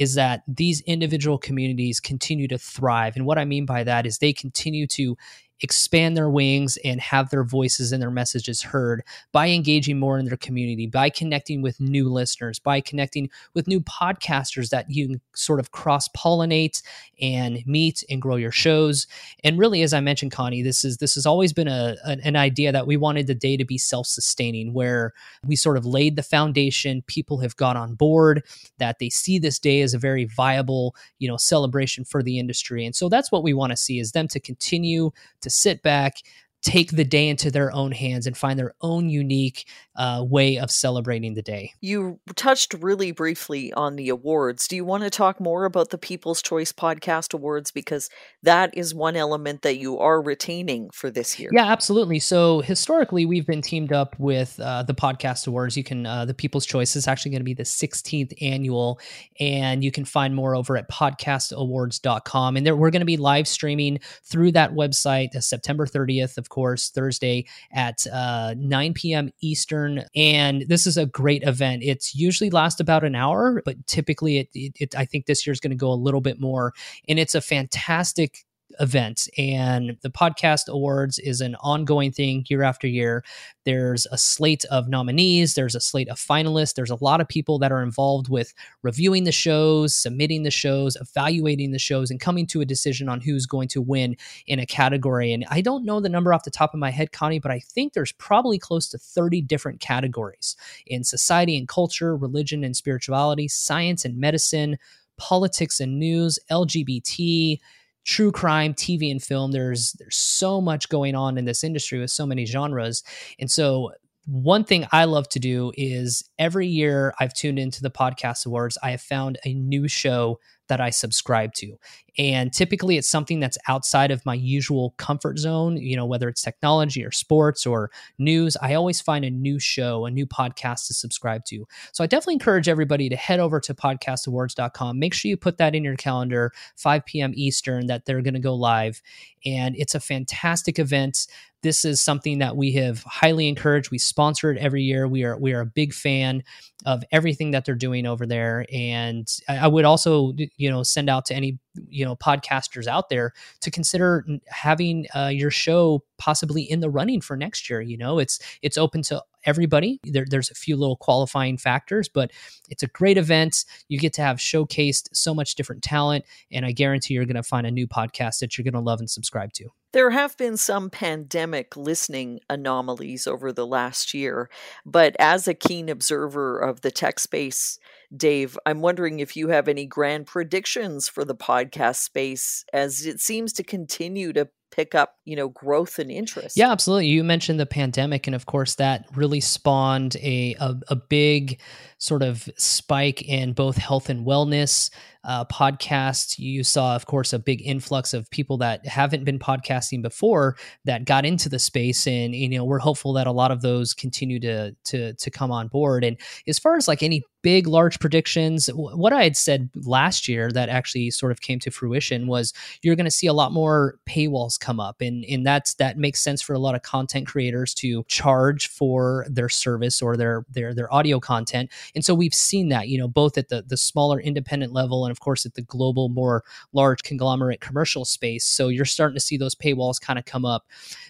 is 0.02 0.16
that 0.16 0.42
these 0.48 0.82
individual 0.82 1.38
communities 1.38 2.00
continue 2.00 2.48
to 2.48 2.58
thrive. 2.58 3.16
And 3.16 3.24
what 3.24 3.38
I 3.38 3.46
mean 3.46 3.68
by 3.68 3.84
that 3.84 4.08
is 4.08 4.18
they 4.18 4.34
continue 4.34 4.88
to 4.88 5.16
expand 5.62 6.18
their 6.18 6.30
wings 6.30 6.78
and 6.84 7.00
have 7.00 7.30
their 7.30 7.44
voices 7.44 7.92
and 7.92 8.02
their 8.02 8.12
messages 8.12 8.62
heard 8.62 9.04
by 9.32 9.48
engaging 9.48 10.00
more 10.00 10.18
in 10.18 10.26
their 10.26 10.38
community, 10.38 10.88
by 10.88 11.10
connecting 11.10 11.62
with 11.62 11.80
new 11.80 12.10
listeners, 12.10 12.58
by 12.60 12.82
connecting 12.82 13.30
with 13.54 13.68
new 13.68 13.80
podcasters 13.82 14.70
that 14.70 14.90
you 14.90 15.20
sort 15.36 15.60
of 15.60 15.72
cross 15.72 16.08
pollinate 16.10 16.82
and 17.22 17.66
meet 17.68 18.04
and 18.10 18.22
grow 18.22 18.36
your 18.36 18.52
shows. 18.52 19.06
And 19.44 19.60
really, 19.60 19.84
as 19.84 19.94
I 19.94 20.00
mentioned, 20.00 20.32
Connie, 20.32 20.64
this 20.64 20.84
is 20.84 20.98
this 20.98 21.16
has 21.16 21.26
always 21.26 21.54
been 21.54 21.68
a 21.68 21.96
an, 22.06 22.20
an 22.22 22.36
idea 22.36 22.72
that 22.72 22.88
we 22.88 22.98
wanted 22.98 23.28
the 23.28 23.36
day 23.36 23.56
to 23.58 23.66
be 23.66 23.78
self 23.78 24.08
sustaining, 24.08 24.74
where 24.74 25.14
we 25.46 25.56
sort 25.56 25.78
of 25.78 25.86
laid 25.86 26.16
the 26.16 26.24
foundation. 26.24 27.04
People 27.08 27.38
have 27.40 27.56
got 27.56 27.76
on 27.78 27.94
board 27.94 28.44
that 28.80 28.98
they 29.00 29.10
see 29.10 29.38
this 29.38 29.60
day 29.60 29.82
as 29.82 29.94
a 29.94 30.00
very 30.00 30.26
viable, 30.26 30.96
you 31.20 31.28
know, 31.28 31.38
celebration 31.38 32.04
for 32.04 32.24
the 32.24 32.40
industry, 32.40 32.86
and 32.86 32.96
so 32.96 33.10
that's 33.10 33.32
what 33.32 33.44
we 33.44 33.54
want 33.54 33.72
to 33.72 33.78
see 33.78 34.00
is 34.00 34.14
them 34.14 34.28
to 34.28 34.40
continue 34.40 35.12
to 35.42 35.51
sit 35.52 35.82
back 35.84 36.14
take 36.62 36.92
the 36.92 37.04
day 37.04 37.28
into 37.28 37.50
their 37.50 37.74
own 37.74 37.92
hands 37.92 38.28
and 38.28 38.38
find 38.38 38.58
their 38.58 38.74
own 38.82 39.10
unique 39.10 39.66
uh, 39.96 40.24
way 40.28 40.58
of 40.58 40.72
celebrating 40.72 41.34
the 41.34 41.42
day. 41.42 41.74
You 41.82 42.20
touched 42.36 42.74
really 42.76 43.12
briefly 43.12 43.74
on 43.74 43.96
the 43.96 44.10
awards. 44.10 44.68
Do 44.68 44.76
you 44.76 44.86
want 44.86 45.04
to 45.04 45.10
talk 45.10 45.40
more 45.40 45.66
about 45.66 45.90
the 45.90 45.98
People's 45.98 46.42
Choice 46.42 46.72
Podcast 46.72 47.34
Awards? 47.34 47.72
Because 47.72 48.10
that 48.44 48.76
is 48.78 48.96
one 48.96 49.16
element 49.16 49.64
that 49.64 49.78
you 49.78 49.98
are 50.00 50.22
retaining 50.22 50.90
for 50.92 51.10
this 51.10 51.40
year. 51.40 51.50
Yeah, 51.52 51.66
absolutely. 51.66 52.20
So 52.20 52.62
historically, 52.62 53.26
we've 53.26 53.46
been 53.46 53.62
teamed 53.62 53.92
up 53.92 54.16
with 54.20 54.60
uh, 54.60 54.84
the 54.84 54.94
Podcast 54.94 55.48
Awards. 55.48 55.76
You 55.76 55.84
can, 55.84 56.06
uh, 56.06 56.26
the 56.26 56.34
People's 56.34 56.66
Choice 56.66 56.96
is 56.96 57.08
actually 57.08 57.32
going 57.32 57.42
to 57.42 57.46
be 57.46 57.54
the 57.54 57.64
16th 57.64 58.34
annual, 58.42 59.00
and 59.40 59.84
you 59.84 59.92
can 59.92 60.06
find 60.06 60.36
more 60.36 60.56
over 60.56 60.78
at 60.78 60.90
podcastawards.com. 60.90 62.58
And 62.58 62.66
there, 62.66 62.76
we're 62.76 62.92
going 62.92 63.02
to 63.02 63.06
be 63.06 63.18
live 63.18 63.48
streaming 63.48 64.00
through 64.24 64.52
that 64.54 64.74
website 64.74 65.36
uh, 65.36 65.42
September 65.42 65.86
30th 65.86 66.38
of 66.38 66.50
course, 66.52 66.92
Thursday 66.92 67.48
at 67.74 68.06
uh, 68.14 68.54
9 68.56 68.94
p.m. 68.94 69.32
Eastern. 69.42 70.06
And 70.16 70.66
this 70.68 70.86
is 70.86 70.98
a 70.98 71.08
great 71.08 71.42
event. 71.42 71.82
It's 71.84 72.14
usually 72.14 72.52
lasts 72.52 72.80
about 72.80 73.04
an 73.04 73.16
hour, 73.16 73.64
but 73.66 73.88
typically 73.88 74.38
it, 74.38 74.50
it, 74.54 74.74
it 74.80 74.96
I 74.96 75.06
think 75.06 75.26
this 75.26 75.48
year 75.48 75.52
is 75.52 75.60
going 75.60 75.72
to 75.72 75.76
go 75.76 75.92
a 75.92 75.96
little 75.96 76.22
bit 76.22 76.40
more. 76.40 76.74
And 77.10 77.18
it's 77.18 77.34
a 77.34 77.42
fantastic 77.42 78.46
event. 78.80 79.28
And 79.38 79.98
the 80.02 80.10
podcast 80.10 80.68
awards 80.68 81.20
is 81.20 81.42
an 81.42 81.56
ongoing 81.62 82.12
thing 82.12 82.46
year 82.48 82.64
after 82.64 82.88
year. 82.88 83.24
There's 83.64 84.08
a 84.12 84.18
slate 84.18 84.66
of 84.66 84.90
nominees, 84.90 85.54
there's 85.54 85.76
a 85.76 85.80
slate 85.80 86.10
of 86.10 86.18
finalists, 86.18 86.74
there's 86.74 86.90
a 86.90 87.04
lot 87.04 87.22
of 87.22 87.28
people 87.28 87.60
that 87.60 87.72
are 87.72 87.84
involved 87.84 88.30
with 88.30 88.54
reviewing 88.82 89.24
the 89.24 89.32
shows, 89.32 89.96
submitting 89.96 90.44
the 90.44 90.52
shows, 90.52 90.96
evaluating 90.96 91.72
the 91.72 91.80
shows, 91.80 92.10
and 92.10 92.20
coming 92.20 92.48
to 92.48 92.62
a 92.62 92.66
decision 92.66 93.08
on 93.08 93.22
who's 93.22 93.46
going 93.46 93.68
to 93.70 93.82
win 93.82 94.16
in 94.48 94.60
a 94.60 94.66
category. 94.66 95.32
And 95.32 95.46
I 95.50 95.62
don't 95.62 95.86
know 95.86 96.00
the 96.00 96.10
number 96.10 96.34
off 96.34 96.44
the 96.44 96.52
top 96.52 96.74
of 96.74 96.80
my 96.80 96.90
head, 96.90 97.12
Connie, 97.12 97.40
but 97.40 97.52
I 97.52 97.60
think 97.60 97.94
there's 97.94 98.14
probably 98.14 98.58
close 98.58 98.88
to 98.90 98.98
30 98.98 99.42
different 99.42 99.80
categories 99.80 100.56
in 100.88 101.04
society 101.04 101.58
and 101.58 101.68
culture, 101.68 102.16
religion 102.16 102.64
and 102.64 102.76
spirituality, 102.76 103.48
science 103.48 104.06
and 104.06 104.18
medicine, 104.18 104.78
politics 105.18 105.80
and 105.80 106.00
news, 106.00 106.40
LGBT 106.50 107.60
true 108.04 108.32
crime 108.32 108.74
tv 108.74 109.12
and 109.12 109.22
film 109.22 109.52
there's 109.52 109.94
there's 109.94 110.16
so 110.16 110.60
much 110.60 110.90
going 110.90 111.16
on 111.16 111.38
in 111.38 111.46
this 111.46 111.64
industry 111.64 112.00
with 112.00 112.10
so 112.10 112.26
many 112.26 112.46
genres 112.46 113.04
and 113.40 113.50
so 113.50 113.92
one 114.26 114.64
thing 114.64 114.86
I 114.92 115.06
love 115.06 115.28
to 115.30 115.40
do 115.40 115.72
is 115.76 116.24
every 116.38 116.68
year 116.68 117.14
I've 117.20 117.34
tuned 117.34 117.58
into 117.58 117.82
the 117.82 117.90
podcast 117.90 118.46
awards, 118.46 118.78
I 118.84 118.92
have 118.92 119.02
found 119.02 119.40
a 119.46 119.54
new 119.54 119.88
show 119.88 120.40
that 120.68 120.80
I 120.80 120.92
subscribe 120.92 121.54
to. 121.56 121.76
And 122.18 122.52
typically 122.52 122.98
it's 122.98 123.10
something 123.10 123.40
that's 123.40 123.58
outside 123.68 124.12
of 124.12 124.26
my 124.26 124.34
usual 124.34 124.94
comfort 124.98 125.40
zone, 125.40 125.78
you 125.78 125.96
know, 125.96 126.06
whether 126.06 126.28
it's 126.28 126.42
technology 126.42 127.06
or 127.06 127.12
sports 127.12 127.66
or 127.66 127.90
news. 128.20 128.58
I 128.62 128.74
always 128.74 129.00
find 129.00 129.24
a 129.24 129.30
new 129.30 129.60
show, 129.60 130.06
a 130.06 130.12
new 130.12 130.26
podcast 130.26 130.88
to 130.88 130.94
subscribe 130.94 131.46
to. 131.46 131.66
So 131.94 132.04
I 132.04 132.08
definitely 132.08 132.36
encourage 132.36 132.68
everybody 132.68 133.08
to 133.10 133.16
head 133.16 133.40
over 133.40 133.60
to 133.62 133.74
podcastawards.com. 133.74 135.00
Make 135.00 135.14
sure 135.14 135.30
you 135.30 135.38
put 135.38 135.58
that 135.58 135.74
in 135.74 135.84
your 135.84 135.96
calendar, 135.96 136.52
5 136.76 137.06
p.m. 137.06 137.32
Eastern, 137.36 137.88
that 137.88 138.06
they're 138.06 138.22
going 138.22 138.34
to 138.34 138.40
go 138.40 138.56
live. 138.56 139.02
And 139.46 139.76
it's 139.78 139.96
a 139.96 140.00
fantastic 140.00 140.80
event 140.80 141.28
this 141.64 141.86
is 141.86 142.02
something 142.02 142.40
that 142.40 142.58
we 142.58 142.72
have 142.74 143.04
highly 143.04 143.48
encouraged. 143.48 143.92
We 143.92 144.00
sponsor 144.00 144.52
it 144.52 144.58
every 144.58 144.82
year. 144.82 145.08
We 145.08 145.24
are 145.24 145.38
we 145.38 145.54
are 145.54 145.62
a 145.62 145.66
big 145.66 145.94
fan 145.94 146.44
of 146.86 147.04
everything 147.12 147.52
that 147.52 147.66
they're 147.66 147.76
doing 147.76 148.08
over 148.08 148.26
there. 148.26 148.66
And 148.74 149.28
I, 149.48 149.68
would 149.68 149.86
also 149.86 150.34
you 150.58 150.70
know 150.70 150.82
send 150.82 151.10
out 151.10 151.26
to 151.26 151.36
any 151.36 151.60
you 151.90 152.06
know 152.06 152.16
podcasters 152.16 152.88
out 152.88 153.10
there 153.10 153.34
to 153.62 153.72
consider 153.72 154.26
having 154.48 155.08
uh, 155.16 155.28
your 155.28 155.52
show 155.52 156.04
possibly 156.22 156.62
in 156.62 156.82
the 156.82 156.90
running 156.90 157.20
for 157.20 157.36
next 157.36 157.68
year. 157.68 157.82
You 157.82 157.98
know, 157.98 158.20
it's 158.20 158.40
it's 158.62 158.78
open 158.78 159.02
to 159.04 159.24
everybody. 159.44 160.00
There, 160.04 160.26
there's 160.30 160.52
a 160.52 160.56
few 160.56 160.78
little 160.78 160.96
qualifying 160.96 161.58
factors, 161.58 162.08
but 162.08 162.32
it's 162.70 162.84
a 162.84 162.88
great 162.88 163.18
event. 163.18 163.66
You 163.88 163.98
get 163.98 164.14
to 164.14 164.22
have 164.22 164.38
showcased 164.38 165.10
so 165.14 165.34
much 165.34 165.56
different 165.56 165.82
talent, 165.82 166.26
and 166.52 166.64
I 166.64 166.74
guarantee 166.74 167.16
you're 167.16 167.26
going 167.26 167.36
to 167.36 167.44
find 167.44 167.66
a 167.66 167.72
new 167.72 167.88
podcast 167.88 168.40
that 168.40 168.56
you're 168.56 168.64
going 168.64 168.76
to 168.76 168.80
love 168.80 169.00
and 169.00 169.10
subscribe 169.10 169.52
to. 169.54 169.70
There 169.94 170.12
have 170.12 170.38
been 170.38 170.56
some 170.56 170.90
pandemic 170.90 171.76
listening 171.76 172.40
anomalies 172.50 173.28
over 173.28 173.52
the 173.52 173.66
last 173.66 174.14
year, 174.14 174.50
but 174.86 175.16
as 175.20 175.48
a 175.48 175.54
keen 175.54 175.90
observer 175.90 176.60
of 176.60 176.82
the 176.82 176.92
tech 176.92 177.20
space, 177.20 177.78
Dave, 178.16 178.58
I'm 178.66 178.82
wondering 178.82 179.20
if 179.20 179.36
you 179.36 179.50
have 179.50 179.68
any 179.68 179.86
grand 179.86 180.28
predictions 180.28 181.10
for 181.10 181.26
the 181.26 181.36
podcast 181.36 181.98
space 181.98 182.64
as 182.72 183.06
it 183.06 183.20
seems 183.20 183.52
to 183.54 183.64
continue 183.64 184.32
to 184.32 184.48
pick 184.72 184.96
up 184.96 185.18
you 185.26 185.36
know 185.36 185.50
growth 185.50 186.00
and 186.00 186.12
interest. 186.12 186.58
Yeah 186.58 186.72
absolutely. 186.72 187.08
You 187.08 187.24
mentioned 187.24 187.60
the 187.60 187.66
pandemic 187.66 188.28
and 188.28 188.36
of 188.36 188.46
course 188.46 188.76
that 188.76 189.06
really 189.14 189.40
spawned 189.42 190.16
a, 190.18 190.56
a, 190.60 190.76
a 190.90 190.96
big 190.96 191.60
sort 191.98 192.24
of 192.24 192.50
spike 192.58 193.22
in 193.22 193.54
both 193.54 193.78
health 193.78 194.10
and 194.10 194.26
wellness 194.26 194.90
uh, 195.24 195.46
podcasts. 195.46 196.38
You 196.40 196.64
saw, 196.64 196.96
of 196.96 197.06
course, 197.06 197.34
a 197.34 197.40
big 197.40 197.62
influx 197.66 198.14
of 198.14 198.30
people 198.32 198.58
that 198.58 198.86
haven't 198.86 199.24
been 199.24 199.40
podcasting 199.40 200.02
before 200.02 200.56
that 200.86 201.06
got 201.06 201.26
into 201.26 201.50
the 201.50 201.60
space, 201.60 202.08
and 202.08 202.36
you 202.36 202.50
know 202.50 202.64
we're 202.64 202.80
hopeful 202.80 203.14
that 203.14 203.28
a 203.28 203.32
lot 203.32 203.52
of 203.52 203.62
those 203.62 203.94
continue 203.94 204.40
to 204.40 204.72
to 204.86 205.14
to 205.14 205.32
come 205.32 205.52
on 205.52 205.68
board. 205.68 206.04
And 206.04 206.18
as 206.48 206.60
far 206.60 206.76
as 206.78 206.88
like 206.88 207.04
any 207.04 207.24
big 207.44 207.66
large 207.66 208.00
predictions 208.00 208.68
what 208.76 209.12
i 209.12 209.24
had 209.24 209.36
said 209.36 209.68
last 209.74 210.28
year 210.28 210.52
that 210.52 210.70
actually 210.70 211.10
sort 211.10 211.32
of 211.32 211.42
came 211.42 211.58
to 211.58 211.72
fruition 211.72 212.28
was 212.28 212.54
you're 212.84 212.96
going 212.96 213.04
to 213.04 213.10
see 213.10 213.26
a 213.26 213.34
lot 213.34 213.52
more 213.52 213.98
paywalls 214.08 214.60
come 214.60 214.80
up 214.80 215.02
and 215.02 215.26
and 215.26 215.44
that's 215.44 215.74
that 215.74 215.98
makes 215.98 216.22
sense 216.22 216.40
for 216.40 216.54
a 216.54 216.60
lot 216.60 216.76
of 216.76 216.84
content 216.84 217.26
creators 217.26 217.74
to 217.74 218.04
charge 218.08 218.68
for 218.68 219.26
their 219.28 219.50
service 219.50 220.04
or 220.04 220.16
their 220.16 220.46
their 220.52 220.76
their 220.76 220.94
audio 220.94 221.20
content 221.20 221.72
And 221.96 222.06
so 222.06 222.14
we've 222.14 222.34
seen 222.34 222.70
that, 222.70 222.88
you 222.88 222.98
know, 222.98 223.08
both 223.08 223.38
at 223.38 223.50
the 223.50 223.64
the 223.68 223.78
smaller 223.78 224.20
independent 224.20 224.74
level 224.74 225.06
and 225.06 225.11
of 225.12 225.20
course 225.20 225.46
at 225.46 225.54
the 225.54 225.62
global 225.62 226.10
more 226.10 226.44
large 226.74 227.04
conglomerate 227.04 227.62
commercial 227.62 228.06
space. 228.06 228.46
So 228.46 228.70
you're 228.70 228.86
starting 228.86 229.16
to 229.16 229.22
see 229.22 229.38
those 229.38 229.56
paywalls 229.56 230.02
kind 230.02 230.18
of 230.18 230.26
come 230.26 230.46
up. 230.46 230.66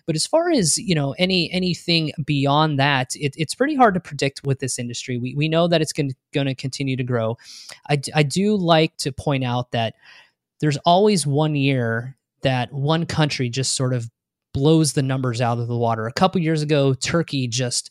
But 0.05 0.15
as 0.15 0.25
far 0.25 0.51
as, 0.51 0.77
you 0.77 0.95
know, 0.95 1.13
any 1.17 1.51
anything 1.51 2.11
beyond 2.25 2.79
that, 2.79 3.15
it, 3.15 3.33
it's 3.37 3.55
pretty 3.55 3.75
hard 3.75 3.93
to 3.93 3.99
predict 3.99 4.43
with 4.43 4.59
this 4.59 4.79
industry. 4.79 5.17
We 5.17 5.35
we 5.35 5.47
know 5.47 5.67
that 5.67 5.81
it's 5.81 5.93
going 5.93 6.13
to 6.33 6.55
continue 6.55 6.97
to 6.97 7.03
grow. 7.03 7.37
I 7.89 8.01
I 8.13 8.23
do 8.23 8.55
like 8.55 8.97
to 8.97 9.11
point 9.11 9.43
out 9.43 9.71
that 9.71 9.95
there's 10.59 10.77
always 10.77 11.25
one 11.25 11.55
year 11.55 12.17
that 12.41 12.71
one 12.73 13.05
country 13.05 13.49
just 13.49 13.75
sort 13.75 13.93
of 13.93 14.09
blows 14.53 14.93
the 14.93 15.03
numbers 15.03 15.41
out 15.41 15.59
of 15.59 15.67
the 15.67 15.77
water. 15.77 16.07
A 16.07 16.13
couple 16.13 16.41
years 16.41 16.61
ago, 16.61 16.93
Turkey 16.93 17.47
just 17.47 17.89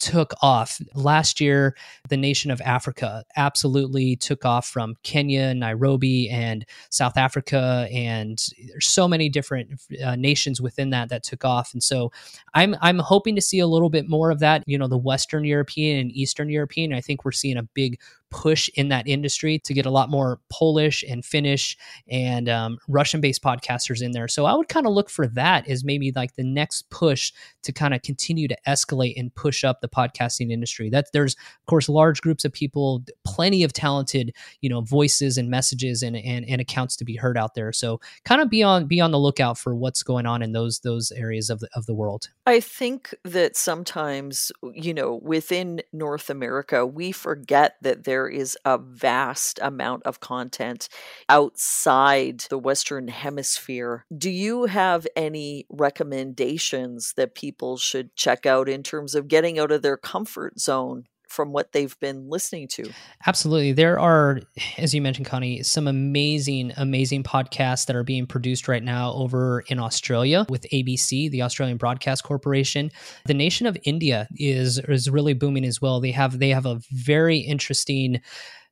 took 0.00 0.32
off. 0.42 0.80
Last 0.94 1.40
year, 1.40 1.76
the 2.08 2.16
nation 2.16 2.50
of 2.50 2.60
Africa 2.62 3.24
absolutely 3.36 4.16
took 4.16 4.44
off 4.44 4.66
from 4.66 4.96
Kenya, 5.02 5.54
Nairobi, 5.54 6.28
and 6.28 6.64
South 6.90 7.16
Africa, 7.16 7.86
and 7.92 8.42
there's 8.68 8.86
so 8.88 9.06
many 9.06 9.28
different 9.28 9.80
uh, 10.04 10.16
nations 10.16 10.60
within 10.60 10.90
that 10.90 11.10
that 11.10 11.22
took 11.22 11.44
off. 11.44 11.72
And 11.72 11.82
so, 11.82 12.10
I'm 12.54 12.74
I'm 12.80 12.98
hoping 12.98 13.34
to 13.36 13.42
see 13.42 13.60
a 13.60 13.66
little 13.66 13.90
bit 13.90 14.08
more 14.08 14.30
of 14.30 14.40
that. 14.40 14.64
You 14.66 14.78
know, 14.78 14.88
the 14.88 14.98
Western 14.98 15.44
European 15.44 16.00
and 16.00 16.10
Eastern 16.10 16.48
European. 16.48 16.92
I 16.92 17.00
think 17.00 17.24
we're 17.24 17.32
seeing 17.32 17.56
a 17.56 17.62
big 17.62 18.00
push 18.30 18.68
in 18.74 18.88
that 18.88 19.06
industry 19.06 19.58
to 19.58 19.74
get 19.74 19.86
a 19.86 19.90
lot 19.90 20.08
more 20.08 20.40
Polish 20.50 21.04
and 21.08 21.24
Finnish 21.24 21.76
and 22.08 22.48
um, 22.48 22.78
Russian 22.88 23.20
based 23.20 23.42
podcasters 23.42 24.02
in 24.02 24.12
there. 24.12 24.28
So 24.28 24.46
I 24.46 24.54
would 24.54 24.68
kind 24.68 24.86
of 24.86 24.92
look 24.92 25.10
for 25.10 25.26
that 25.28 25.68
as 25.68 25.84
maybe 25.84 26.12
like 26.14 26.34
the 26.34 26.44
next 26.44 26.88
push 26.90 27.32
to 27.62 27.72
kind 27.72 27.94
of 27.94 28.02
continue 28.02 28.48
to 28.48 28.56
escalate 28.66 29.14
and 29.18 29.34
push 29.34 29.64
up 29.64 29.80
the 29.80 29.88
podcasting 29.88 30.50
industry. 30.50 30.90
That 30.90 31.06
there's 31.12 31.34
of 31.34 31.66
course 31.66 31.88
large 31.88 32.20
groups 32.22 32.44
of 32.44 32.52
people, 32.52 33.04
plenty 33.24 33.62
of 33.64 33.72
talented 33.72 34.34
you 34.60 34.70
know 34.70 34.80
voices 34.80 35.36
and 35.36 35.50
messages 35.50 36.02
and 36.02 36.16
and, 36.16 36.44
and 36.48 36.60
accounts 36.60 36.96
to 36.96 37.04
be 37.04 37.16
heard 37.16 37.36
out 37.36 37.54
there. 37.54 37.72
So 37.72 38.00
kind 38.24 38.40
of 38.40 38.48
be 38.48 38.62
on 38.62 38.86
be 38.86 39.00
on 39.00 39.10
the 39.10 39.18
lookout 39.18 39.58
for 39.58 39.74
what's 39.74 40.02
going 40.02 40.26
on 40.26 40.42
in 40.42 40.52
those 40.52 40.80
those 40.80 41.12
areas 41.12 41.50
of 41.50 41.60
the 41.60 41.68
of 41.74 41.86
the 41.86 41.94
world. 41.94 42.28
I 42.46 42.60
think 42.60 43.14
that 43.24 43.56
sometimes 43.56 44.52
you 44.72 44.94
know 44.94 45.20
within 45.22 45.82
North 45.92 46.30
America 46.30 46.86
we 46.86 47.12
forget 47.12 47.76
that 47.82 48.04
there 48.04 48.19
there 48.20 48.28
is 48.28 48.54
a 48.66 48.76
vast 48.76 49.58
amount 49.62 50.02
of 50.02 50.20
content 50.20 50.90
outside 51.30 52.40
the 52.50 52.58
Western 52.58 53.08
Hemisphere. 53.08 54.04
Do 54.14 54.28
you 54.28 54.66
have 54.66 55.06
any 55.16 55.64
recommendations 55.70 57.14
that 57.16 57.34
people 57.34 57.78
should 57.78 58.14
check 58.16 58.44
out 58.44 58.68
in 58.68 58.82
terms 58.82 59.14
of 59.14 59.26
getting 59.26 59.58
out 59.58 59.72
of 59.72 59.80
their 59.80 59.96
comfort 59.96 60.60
zone? 60.60 61.04
From 61.30 61.52
what 61.52 61.70
they've 61.72 61.98
been 62.00 62.28
listening 62.28 62.66
to. 62.66 62.90
Absolutely. 63.26 63.72
There 63.72 63.98
are, 63.98 64.40
as 64.76 64.92
you 64.92 65.00
mentioned, 65.00 65.26
Connie, 65.26 65.62
some 65.62 65.86
amazing, 65.86 66.72
amazing 66.76 67.22
podcasts 67.22 67.86
that 67.86 67.94
are 67.94 68.02
being 68.02 68.26
produced 68.26 68.66
right 68.66 68.82
now 68.82 69.12
over 69.12 69.60
in 69.68 69.78
Australia 69.78 70.44
with 70.48 70.66
ABC, 70.72 71.30
the 71.30 71.42
Australian 71.42 71.76
Broadcast 71.76 72.24
Corporation. 72.24 72.90
The 73.26 73.34
nation 73.34 73.66
of 73.66 73.78
India 73.84 74.26
is 74.36 74.78
is 74.80 75.08
really 75.08 75.34
booming 75.34 75.64
as 75.64 75.80
well. 75.80 76.00
They 76.00 76.10
have 76.10 76.40
they 76.40 76.50
have 76.50 76.66
a 76.66 76.80
very 76.90 77.38
interesting 77.38 78.20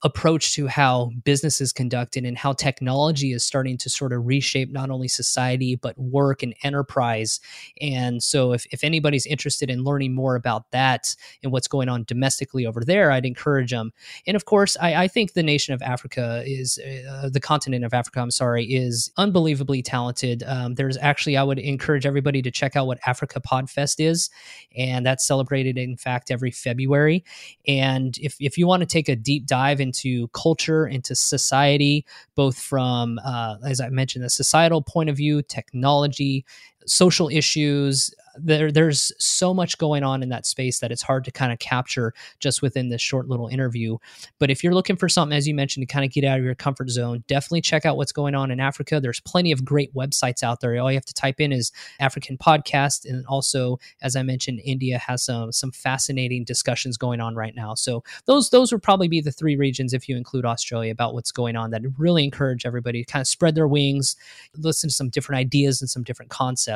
approach 0.02 0.54
to 0.54 0.66
how 0.66 1.10
business 1.24 1.60
is 1.60 1.72
conducted 1.72 2.24
and 2.24 2.38
how 2.38 2.52
technology 2.52 3.32
is 3.32 3.42
starting 3.42 3.76
to 3.78 3.90
sort 3.90 4.12
of 4.12 4.26
reshape 4.26 4.70
not 4.70 4.90
only 4.90 5.08
society 5.08 5.74
but 5.74 5.98
work 5.98 6.42
and 6.42 6.54
enterprise. 6.62 7.40
And 7.80 8.22
so 8.22 8.52
if, 8.52 8.66
if 8.70 8.84
anybody's 8.84 9.26
interested 9.26 9.70
in 9.70 9.84
learning 9.84 10.14
more 10.14 10.36
about 10.36 10.70
that 10.70 11.14
and 11.42 11.52
what's 11.52 11.68
going 11.68 11.88
on 11.88 12.04
domestically 12.04 12.66
over 12.66 12.84
there 12.84 13.10
i'd 13.10 13.24
encourage 13.24 13.70
them 13.70 13.92
and 14.26 14.36
of 14.36 14.44
course 14.44 14.76
i, 14.80 15.04
I 15.04 15.08
think 15.08 15.32
the 15.32 15.42
nation 15.42 15.74
of 15.74 15.82
africa 15.82 16.42
is 16.46 16.78
uh, 16.78 17.28
the 17.28 17.40
continent 17.40 17.84
of 17.84 17.94
africa 17.94 18.20
i'm 18.20 18.30
sorry 18.30 18.64
is 18.64 19.10
unbelievably 19.16 19.82
talented. 19.82 20.42
Um, 20.46 20.74
there's 20.74 20.96
actually 20.98 21.36
i 21.36 21.42
would 21.42 21.58
encourage 21.58 22.06
everybody 22.06 22.42
to 22.42 22.50
check 22.50 22.76
out 22.76 22.86
what 22.86 22.98
africa 23.06 23.40
podfest 23.40 23.96
is 23.98 24.30
and 24.76 25.04
that's 25.04 25.26
celebrated 25.26 25.78
in 25.78 25.96
fact 25.96 26.30
every 26.30 26.50
february. 26.50 27.24
And 27.66 28.16
if, 28.18 28.36
if 28.40 28.58
you 28.58 28.66
want 28.66 28.80
to 28.80 28.86
take 28.86 29.08
a 29.08 29.16
deep 29.16 29.46
dive 29.46 29.80
into 29.80 29.87
culture, 30.28 30.86
into 30.86 31.14
society, 31.14 32.04
both 32.34 32.58
from, 32.58 33.18
uh, 33.24 33.56
as 33.64 33.80
I 33.80 33.88
mentioned, 33.88 34.24
a 34.24 34.30
societal 34.30 34.82
point 34.82 35.10
of 35.10 35.16
view, 35.16 35.42
technology, 35.42 36.44
social 36.86 37.28
issues, 37.28 38.14
there 38.40 38.70
there's 38.70 39.12
so 39.18 39.52
much 39.52 39.78
going 39.78 40.04
on 40.04 40.22
in 40.22 40.28
that 40.28 40.46
space 40.46 40.78
that 40.80 40.92
it's 40.92 41.02
hard 41.02 41.24
to 41.24 41.30
kind 41.30 41.52
of 41.52 41.58
capture 41.58 42.14
just 42.38 42.62
within 42.62 42.88
this 42.88 43.00
short 43.00 43.28
little 43.28 43.48
interview. 43.48 43.98
But 44.38 44.50
if 44.50 44.62
you're 44.62 44.74
looking 44.74 44.96
for 44.96 45.08
something, 45.08 45.36
as 45.36 45.46
you 45.46 45.54
mentioned, 45.54 45.86
to 45.86 45.92
kind 45.92 46.04
of 46.04 46.12
get 46.12 46.24
out 46.24 46.38
of 46.38 46.44
your 46.44 46.54
comfort 46.54 46.90
zone, 46.90 47.24
definitely 47.26 47.60
check 47.60 47.84
out 47.84 47.96
what's 47.96 48.12
going 48.12 48.34
on 48.34 48.50
in 48.50 48.60
Africa. 48.60 49.00
There's 49.00 49.20
plenty 49.20 49.52
of 49.52 49.64
great 49.64 49.94
websites 49.94 50.42
out 50.42 50.60
there. 50.60 50.78
All 50.78 50.90
you 50.90 50.96
have 50.96 51.04
to 51.06 51.14
type 51.14 51.40
in 51.40 51.52
is 51.52 51.72
African 52.00 52.38
podcast, 52.38 53.04
and 53.08 53.26
also, 53.26 53.78
as 54.02 54.16
I 54.16 54.22
mentioned, 54.22 54.60
India 54.64 54.98
has 54.98 55.22
some 55.22 55.52
some 55.52 55.72
fascinating 55.72 56.44
discussions 56.44 56.96
going 56.96 57.20
on 57.20 57.34
right 57.34 57.54
now. 57.54 57.74
So 57.74 58.04
those 58.26 58.50
those 58.50 58.72
would 58.72 58.82
probably 58.82 59.08
be 59.08 59.20
the 59.20 59.32
three 59.32 59.56
regions 59.56 59.92
if 59.92 60.08
you 60.08 60.16
include 60.16 60.44
Australia 60.44 60.92
about 60.92 61.14
what's 61.14 61.32
going 61.32 61.56
on. 61.56 61.70
That 61.70 61.82
really 61.98 62.24
encourage 62.24 62.66
everybody 62.66 63.04
to 63.04 63.12
kind 63.12 63.20
of 63.20 63.28
spread 63.28 63.54
their 63.54 63.68
wings, 63.68 64.16
listen 64.56 64.88
to 64.90 64.94
some 64.94 65.08
different 65.08 65.40
ideas 65.40 65.80
and 65.80 65.90
some 65.90 66.02
different 66.02 66.30
concepts. 66.30 66.67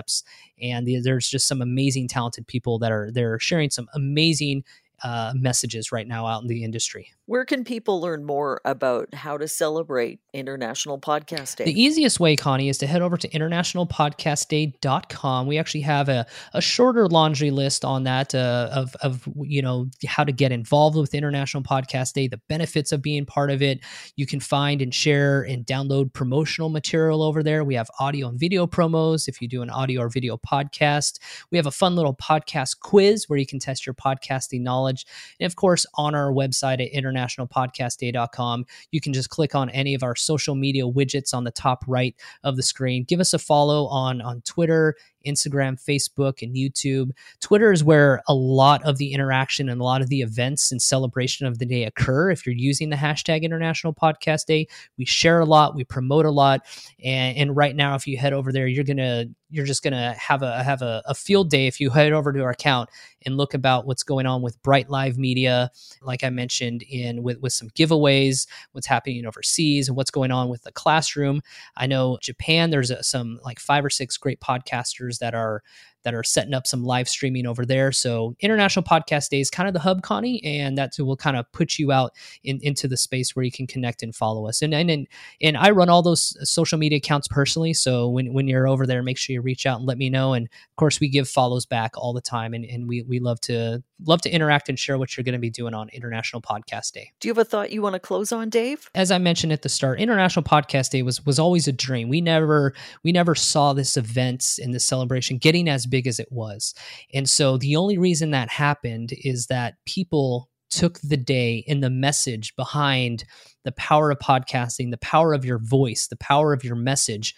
And 0.61 0.89
there's 1.05 1.29
just 1.29 1.47
some 1.47 1.63
amazing, 1.63 2.09
talented 2.09 2.47
people 2.47 2.79
that 2.81 2.93
are 2.93 3.11
they're 3.13 3.39
sharing 3.39 3.71
some 3.71 3.89
amazing 3.95 4.65
uh, 5.03 5.33
messages 5.35 5.91
right 5.93 6.07
now 6.07 6.27
out 6.27 6.43
in 6.43 6.49
the 6.49 6.65
industry. 6.65 7.11
Where 7.27 7.45
can 7.45 7.63
people 7.65 8.01
learn 8.01 8.25
more 8.25 8.61
about 8.65 9.13
how 9.15 9.37
to 9.39 9.49
celebrate 9.49 10.21
International 10.35 11.01
Podcast 11.01 11.57
Day? 11.57 11.65
The 11.65 11.83
easiest 11.83 12.21
way, 12.21 12.37
Connie, 12.37 12.69
is 12.69 12.77
to 12.79 12.87
head 12.87 13.01
over 13.01 13.17
to 13.17 13.29
internationalpodcastday.com. 13.29 15.47
We 15.47 15.59
actually 15.59 15.81
have 15.83 16.09
a, 16.09 16.27
a 16.53 16.61
shorter 16.61 17.09
laundry 17.09 17.51
list 17.51 17.85
on 17.85 18.05
that 18.05 18.35
uh, 18.35 18.71
of, 18.73 18.95
of, 18.97 19.29
you 19.41 19.63
know, 19.63 19.87
how 20.07 20.25
to 20.25 20.33
get 20.33 20.53
involved 20.53 20.97
with 20.97 21.15
International 21.15 21.63
Podcast 21.63 22.13
Day, 22.13 22.29
the 22.29 22.41
benefits 22.49 22.93
of 22.93 23.01
being 23.01 23.25
part 23.25 23.51
of 23.51 23.63
it. 23.63 23.81
You 24.17 24.27
can 24.27 24.41
find 24.41 24.83
and 24.83 24.95
share 24.95 25.43
and 25.43 25.65
download 25.65 26.13
promotional 26.13 26.69
material 26.69 27.23
over 27.23 27.43
there. 27.43 27.65
We 27.65 27.77
have 27.77 27.89
audio 27.99 28.29
and 28.29 28.39
video 28.39 28.67
promos 28.67 29.29
if 29.29 29.41
you 29.41 29.49
do 29.49 29.63
an 29.63 29.71
audio 29.71 30.03
or 30.03 30.09
video 30.09 30.37
podcast. 30.37 31.19
We 31.51 31.57
have 31.57 31.67
a 31.67 31.71
fun 31.71 31.97
little 31.97 32.15
podcast 32.15 32.81
quiz 32.81 33.29
where 33.29 33.39
you 33.39 33.47
can 33.47 33.59
test 33.59 33.87
your 33.87 33.95
podcasting 33.95 34.61
knowledge. 34.61 34.92
And 35.41 35.47
of 35.47 35.57
course, 35.57 35.87
on 35.95 36.15
our 36.15 36.33
website 36.33 36.75
at 36.75 36.93
international 36.93 37.13
internationalpodcastday.com. 37.23 38.67
You 38.91 39.01
can 39.01 39.13
just 39.13 39.31
click 39.31 39.55
on 39.55 39.71
any 39.71 39.95
of 39.95 40.03
our 40.03 40.17
social 40.17 40.55
media 40.55 40.85
widgets 40.85 41.35
on 41.35 41.45
the 41.45 41.51
top 41.51 41.85
right 41.87 42.15
of 42.45 42.57
the 42.57 42.63
screen. 42.63 43.05
Give 43.05 43.21
us 43.21 43.33
a 43.33 43.39
follow 43.39 43.87
on 43.87 44.21
on 44.21 44.43
Twitter, 44.43 44.97
Instagram, 45.25 45.83
Facebook, 45.83 46.43
and 46.43 46.55
YouTube. 46.55 47.11
Twitter 47.41 47.73
is 47.73 47.85
where 47.85 48.23
a 48.29 48.35
lot 48.35 48.83
of 48.85 48.99
the 48.99 49.13
interaction 49.13 49.69
and 49.69 49.81
a 49.81 49.85
lot 49.85 50.03
of 50.03 50.09
the 50.09 50.23
events 50.23 50.73
and 50.73 50.81
celebration 50.81 51.47
of 51.47 51.59
the 51.59 51.67
day 51.67 51.85
occur. 51.85 52.31
If 52.31 52.47
you're 52.47 52.55
using 52.55 52.91
the 52.91 52.97
hashtag 52.97 53.43
International 53.43 53.95
Podcast 53.95 54.47
Day, 54.47 54.69
we 54.99 55.05
share 55.05 55.41
a 55.41 55.45
lot, 55.45 55.75
we 55.75 55.85
promote 55.85 56.27
a 56.27 56.31
lot, 56.31 56.67
and, 57.03 57.37
and 57.37 57.57
right 57.57 57.75
now, 57.75 57.95
if 57.95 58.07
you 58.07 58.17
head 58.17 58.33
over 58.33 58.53
there, 58.53 58.67
you're 58.67 58.85
gonna 58.85 59.27
you're 59.53 59.67
just 59.67 59.85
gonna 59.85 60.15
have 60.15 60.43
a 60.43 60.63
have 60.63 60.81
a, 60.81 61.03
a 61.05 61.15
field 61.15 61.51
day 61.51 61.67
if 61.67 61.79
you 61.79 61.91
head 61.91 62.13
over 62.13 62.33
to 62.33 62.41
our 62.41 62.51
account 62.51 62.89
and 63.25 63.37
look 63.37 63.53
about 63.53 63.87
what's 63.87 64.03
going 64.03 64.25
on 64.25 64.41
with 64.41 64.61
Bright 64.63 64.89
Live 64.89 65.19
Media, 65.19 65.71
like 66.01 66.25
I 66.25 66.31
mentioned 66.31 66.83
in 66.89 67.23
with 67.23 67.39
with 67.41 67.53
some 67.53 67.69
giveaways, 67.71 68.47
what's 68.73 68.87
happening 68.87 69.27
overseas, 69.27 69.89
and 69.89 69.97
what's 69.97 70.11
going 70.11 70.33
on 70.33 70.49
with 70.49 70.63
the 70.63 70.73
classroom. 70.73 71.43
I 71.77 71.87
know 71.87 72.19
Japan, 72.23 72.71
there's 72.71 72.91
a, 72.91 73.03
some 73.03 73.41
like 73.45 73.61
five 73.61 73.85
or 73.85 73.91
six 73.91 74.17
great 74.17 74.41
podcasters 74.41 75.12
that 75.19 75.35
are 75.35 75.63
that 76.05 76.15
are 76.15 76.23
setting 76.23 76.55
up 76.55 76.67
some 76.67 76.85
live 76.85 77.09
streaming 77.09 77.47
over 77.47 77.65
there. 77.65 77.93
So 77.93 78.37
International 78.41 78.83
Podcast 78.83 79.29
Day 79.29 79.41
is 79.41 79.51
kind 79.51 79.69
of 79.69 79.75
the 79.75 79.81
hub, 79.81 80.03
Connie, 80.03 80.43
and 80.45 80.77
that 80.79 80.93
will 80.99 81.17
kind 81.17 81.37
of 81.37 81.51
put 81.53 81.79
you 81.79 81.93
out 81.93 82.13
in, 82.45 82.59
into 82.63 82.89
the 82.89 82.97
space 82.97 83.35
where 83.35 83.45
you 83.45 83.53
can 83.53 83.67
connect 83.67 84.03
and 84.03 84.15
follow 84.15 84.49
us. 84.49 84.63
And 84.63 84.75
and 84.75 85.07
and 85.41 85.57
I 85.57 85.71
run 85.71 85.89
all 85.89 86.03
those 86.03 86.37
social 86.49 86.79
media 86.79 86.99
accounts 86.99 87.29
personally. 87.29 87.75
So 87.75 88.09
when, 88.09 88.33
when 88.33 88.49
you're 88.49 88.69
over 88.69 88.87
there, 88.87 89.03
make 89.03 89.19
sure 89.19 89.35
you 89.35 89.43
reach 89.43 89.67
out 89.67 89.79
and 89.79 89.87
let 89.87 89.99
me 89.99 90.11
know. 90.11 90.35
And 90.35 90.47
of 90.47 90.77
course, 90.77 91.01
we 91.01 91.09
give 91.09 91.29
follows 91.29 91.67
back 91.67 91.93
all 91.97 92.13
the 92.13 92.21
time, 92.21 92.55
and, 92.55 92.65
and 92.65 92.89
we 92.89 93.03
we 93.03 93.21
love 93.21 93.41
to 93.43 93.83
love 94.05 94.21
to 94.23 94.31
interact 94.31 94.69
and 94.69 94.79
share 94.79 94.99
what 94.99 95.17
you're 95.17 95.25
going 95.25 95.35
to 95.35 95.39
be 95.39 95.51
doing 95.51 95.75
on 95.75 95.89
International 95.91 96.43
Podcast 96.43 96.93
Day. 96.93 97.13
Do 97.21 97.29
you 97.29 97.31
have 97.31 97.39
a 97.39 97.45
thought 97.45 97.71
you 97.71 97.83
want 97.83 97.95
to 97.95 98.01
close 98.01 98.33
on, 98.33 98.49
Dave? 98.49 98.91
As 98.95 99.11
I 99.11 99.19
mentioned 99.19 99.53
at 99.53 99.63
the 99.63 99.69
start, 99.69 100.01
International 100.01 100.43
Podcast 100.43 100.91
Day 100.91 101.03
was 101.03 101.25
was 101.25 101.39
always 101.39 101.69
a 101.69 101.73
dream. 101.73 102.09
We 102.09 102.21
never 102.21 102.75
we 103.03 103.13
never 103.13 103.35
saw 103.35 103.73
this 103.73 103.97
event 103.97 104.59
and 104.63 104.75
this 104.75 104.85
celebration 104.85 105.39
getting 105.39 105.69
as 105.69 105.87
big 105.93 106.07
as 106.07 106.19
it 106.19 106.33
was. 106.33 106.75
And 107.13 107.29
so 107.29 107.59
the 107.59 107.77
only 107.77 107.99
reason 107.99 108.31
that 108.31 108.49
happened 108.49 109.13
is 109.23 109.47
that 109.49 109.75
people 109.85 110.49
took 110.71 110.99
the 111.01 111.19
day 111.19 111.65
and 111.69 111.83
the 111.83 111.91
message 111.91 112.57
behind 112.57 113.25
the 113.65 113.73
power 113.73 114.11
of 114.11 114.19
podcasting, 114.19 114.91
the 114.91 114.97
power 114.97 115.35
of 115.35 115.45
your 115.45 115.59
voice, 115.59 116.07
the 116.07 116.17
power 116.17 116.55
of 116.55 116.65
your 116.65 116.75
message, 116.75 117.35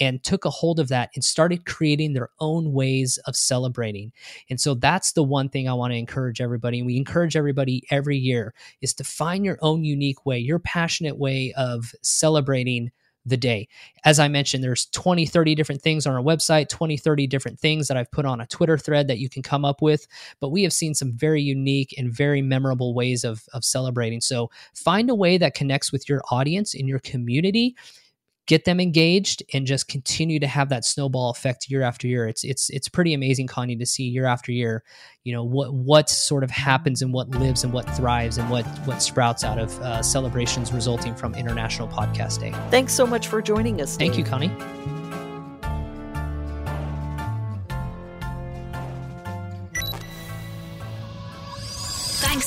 and 0.00 0.22
took 0.22 0.46
a 0.46 0.50
hold 0.50 0.80
of 0.80 0.88
that 0.88 1.10
and 1.14 1.22
started 1.22 1.66
creating 1.66 2.14
their 2.14 2.30
own 2.40 2.72
ways 2.72 3.18
of 3.26 3.36
celebrating. 3.36 4.10
And 4.48 4.58
so 4.58 4.74
that's 4.74 5.12
the 5.12 5.22
one 5.22 5.50
thing 5.50 5.68
I 5.68 5.74
want 5.74 5.92
to 5.92 5.98
encourage 5.98 6.40
everybody. 6.40 6.78
And 6.78 6.86
we 6.86 6.96
encourage 6.96 7.36
everybody 7.36 7.82
every 7.90 8.16
year 8.16 8.54
is 8.80 8.94
to 8.94 9.04
find 9.04 9.44
your 9.44 9.58
own 9.60 9.84
unique 9.84 10.24
way, 10.24 10.38
your 10.38 10.58
passionate 10.58 11.18
way 11.18 11.52
of 11.58 11.92
celebrating 12.00 12.90
the 13.28 13.36
day. 13.36 13.68
As 14.04 14.18
I 14.18 14.28
mentioned, 14.28 14.62
there's 14.62 14.86
20, 14.86 15.26
30 15.26 15.54
different 15.54 15.82
things 15.82 16.06
on 16.06 16.14
our 16.14 16.22
website, 16.22 16.68
20, 16.68 16.96
30 16.96 17.26
different 17.26 17.58
things 17.58 17.88
that 17.88 17.96
I've 17.96 18.10
put 18.10 18.24
on 18.24 18.40
a 18.40 18.46
Twitter 18.46 18.78
thread 18.78 19.08
that 19.08 19.18
you 19.18 19.28
can 19.28 19.42
come 19.42 19.64
up 19.64 19.82
with. 19.82 20.06
But 20.40 20.50
we 20.50 20.62
have 20.62 20.72
seen 20.72 20.94
some 20.94 21.12
very 21.12 21.42
unique 21.42 21.94
and 21.98 22.12
very 22.12 22.42
memorable 22.42 22.94
ways 22.94 23.24
of, 23.24 23.44
of 23.52 23.64
celebrating. 23.64 24.20
So 24.20 24.50
find 24.74 25.10
a 25.10 25.14
way 25.14 25.38
that 25.38 25.54
connects 25.54 25.92
with 25.92 26.08
your 26.08 26.22
audience 26.30 26.74
in 26.74 26.88
your 26.88 27.00
community 27.00 27.76
get 28.48 28.64
them 28.64 28.80
engaged 28.80 29.42
and 29.52 29.66
just 29.66 29.88
continue 29.88 30.40
to 30.40 30.46
have 30.46 30.70
that 30.70 30.84
snowball 30.84 31.30
effect 31.30 31.68
year 31.68 31.82
after 31.82 32.08
year. 32.08 32.26
It's 32.26 32.42
it's 32.42 32.68
it's 32.70 32.88
pretty 32.88 33.14
amazing, 33.14 33.46
Connie, 33.46 33.76
to 33.76 33.86
see 33.86 34.04
year 34.04 34.24
after 34.24 34.50
year, 34.50 34.82
you 35.22 35.32
know 35.32 35.44
what 35.44 35.72
what 35.72 36.10
sort 36.10 36.42
of 36.42 36.50
happens 36.50 37.02
and 37.02 37.12
what 37.12 37.30
lives 37.30 37.62
and 37.62 37.72
what 37.72 37.88
thrives 37.94 38.38
and 38.38 38.50
what 38.50 38.64
what 38.86 39.00
sprouts 39.00 39.44
out 39.44 39.58
of 39.58 39.78
uh, 39.80 40.02
celebrations 40.02 40.72
resulting 40.72 41.14
from 41.14 41.34
International 41.34 41.86
Podcast 41.86 42.40
Day. 42.40 42.52
Thanks 42.70 42.92
so 42.92 43.06
much 43.06 43.28
for 43.28 43.40
joining 43.40 43.80
us. 43.80 43.96
Thank 43.96 44.18
you, 44.18 44.24
Connie. 44.24 44.50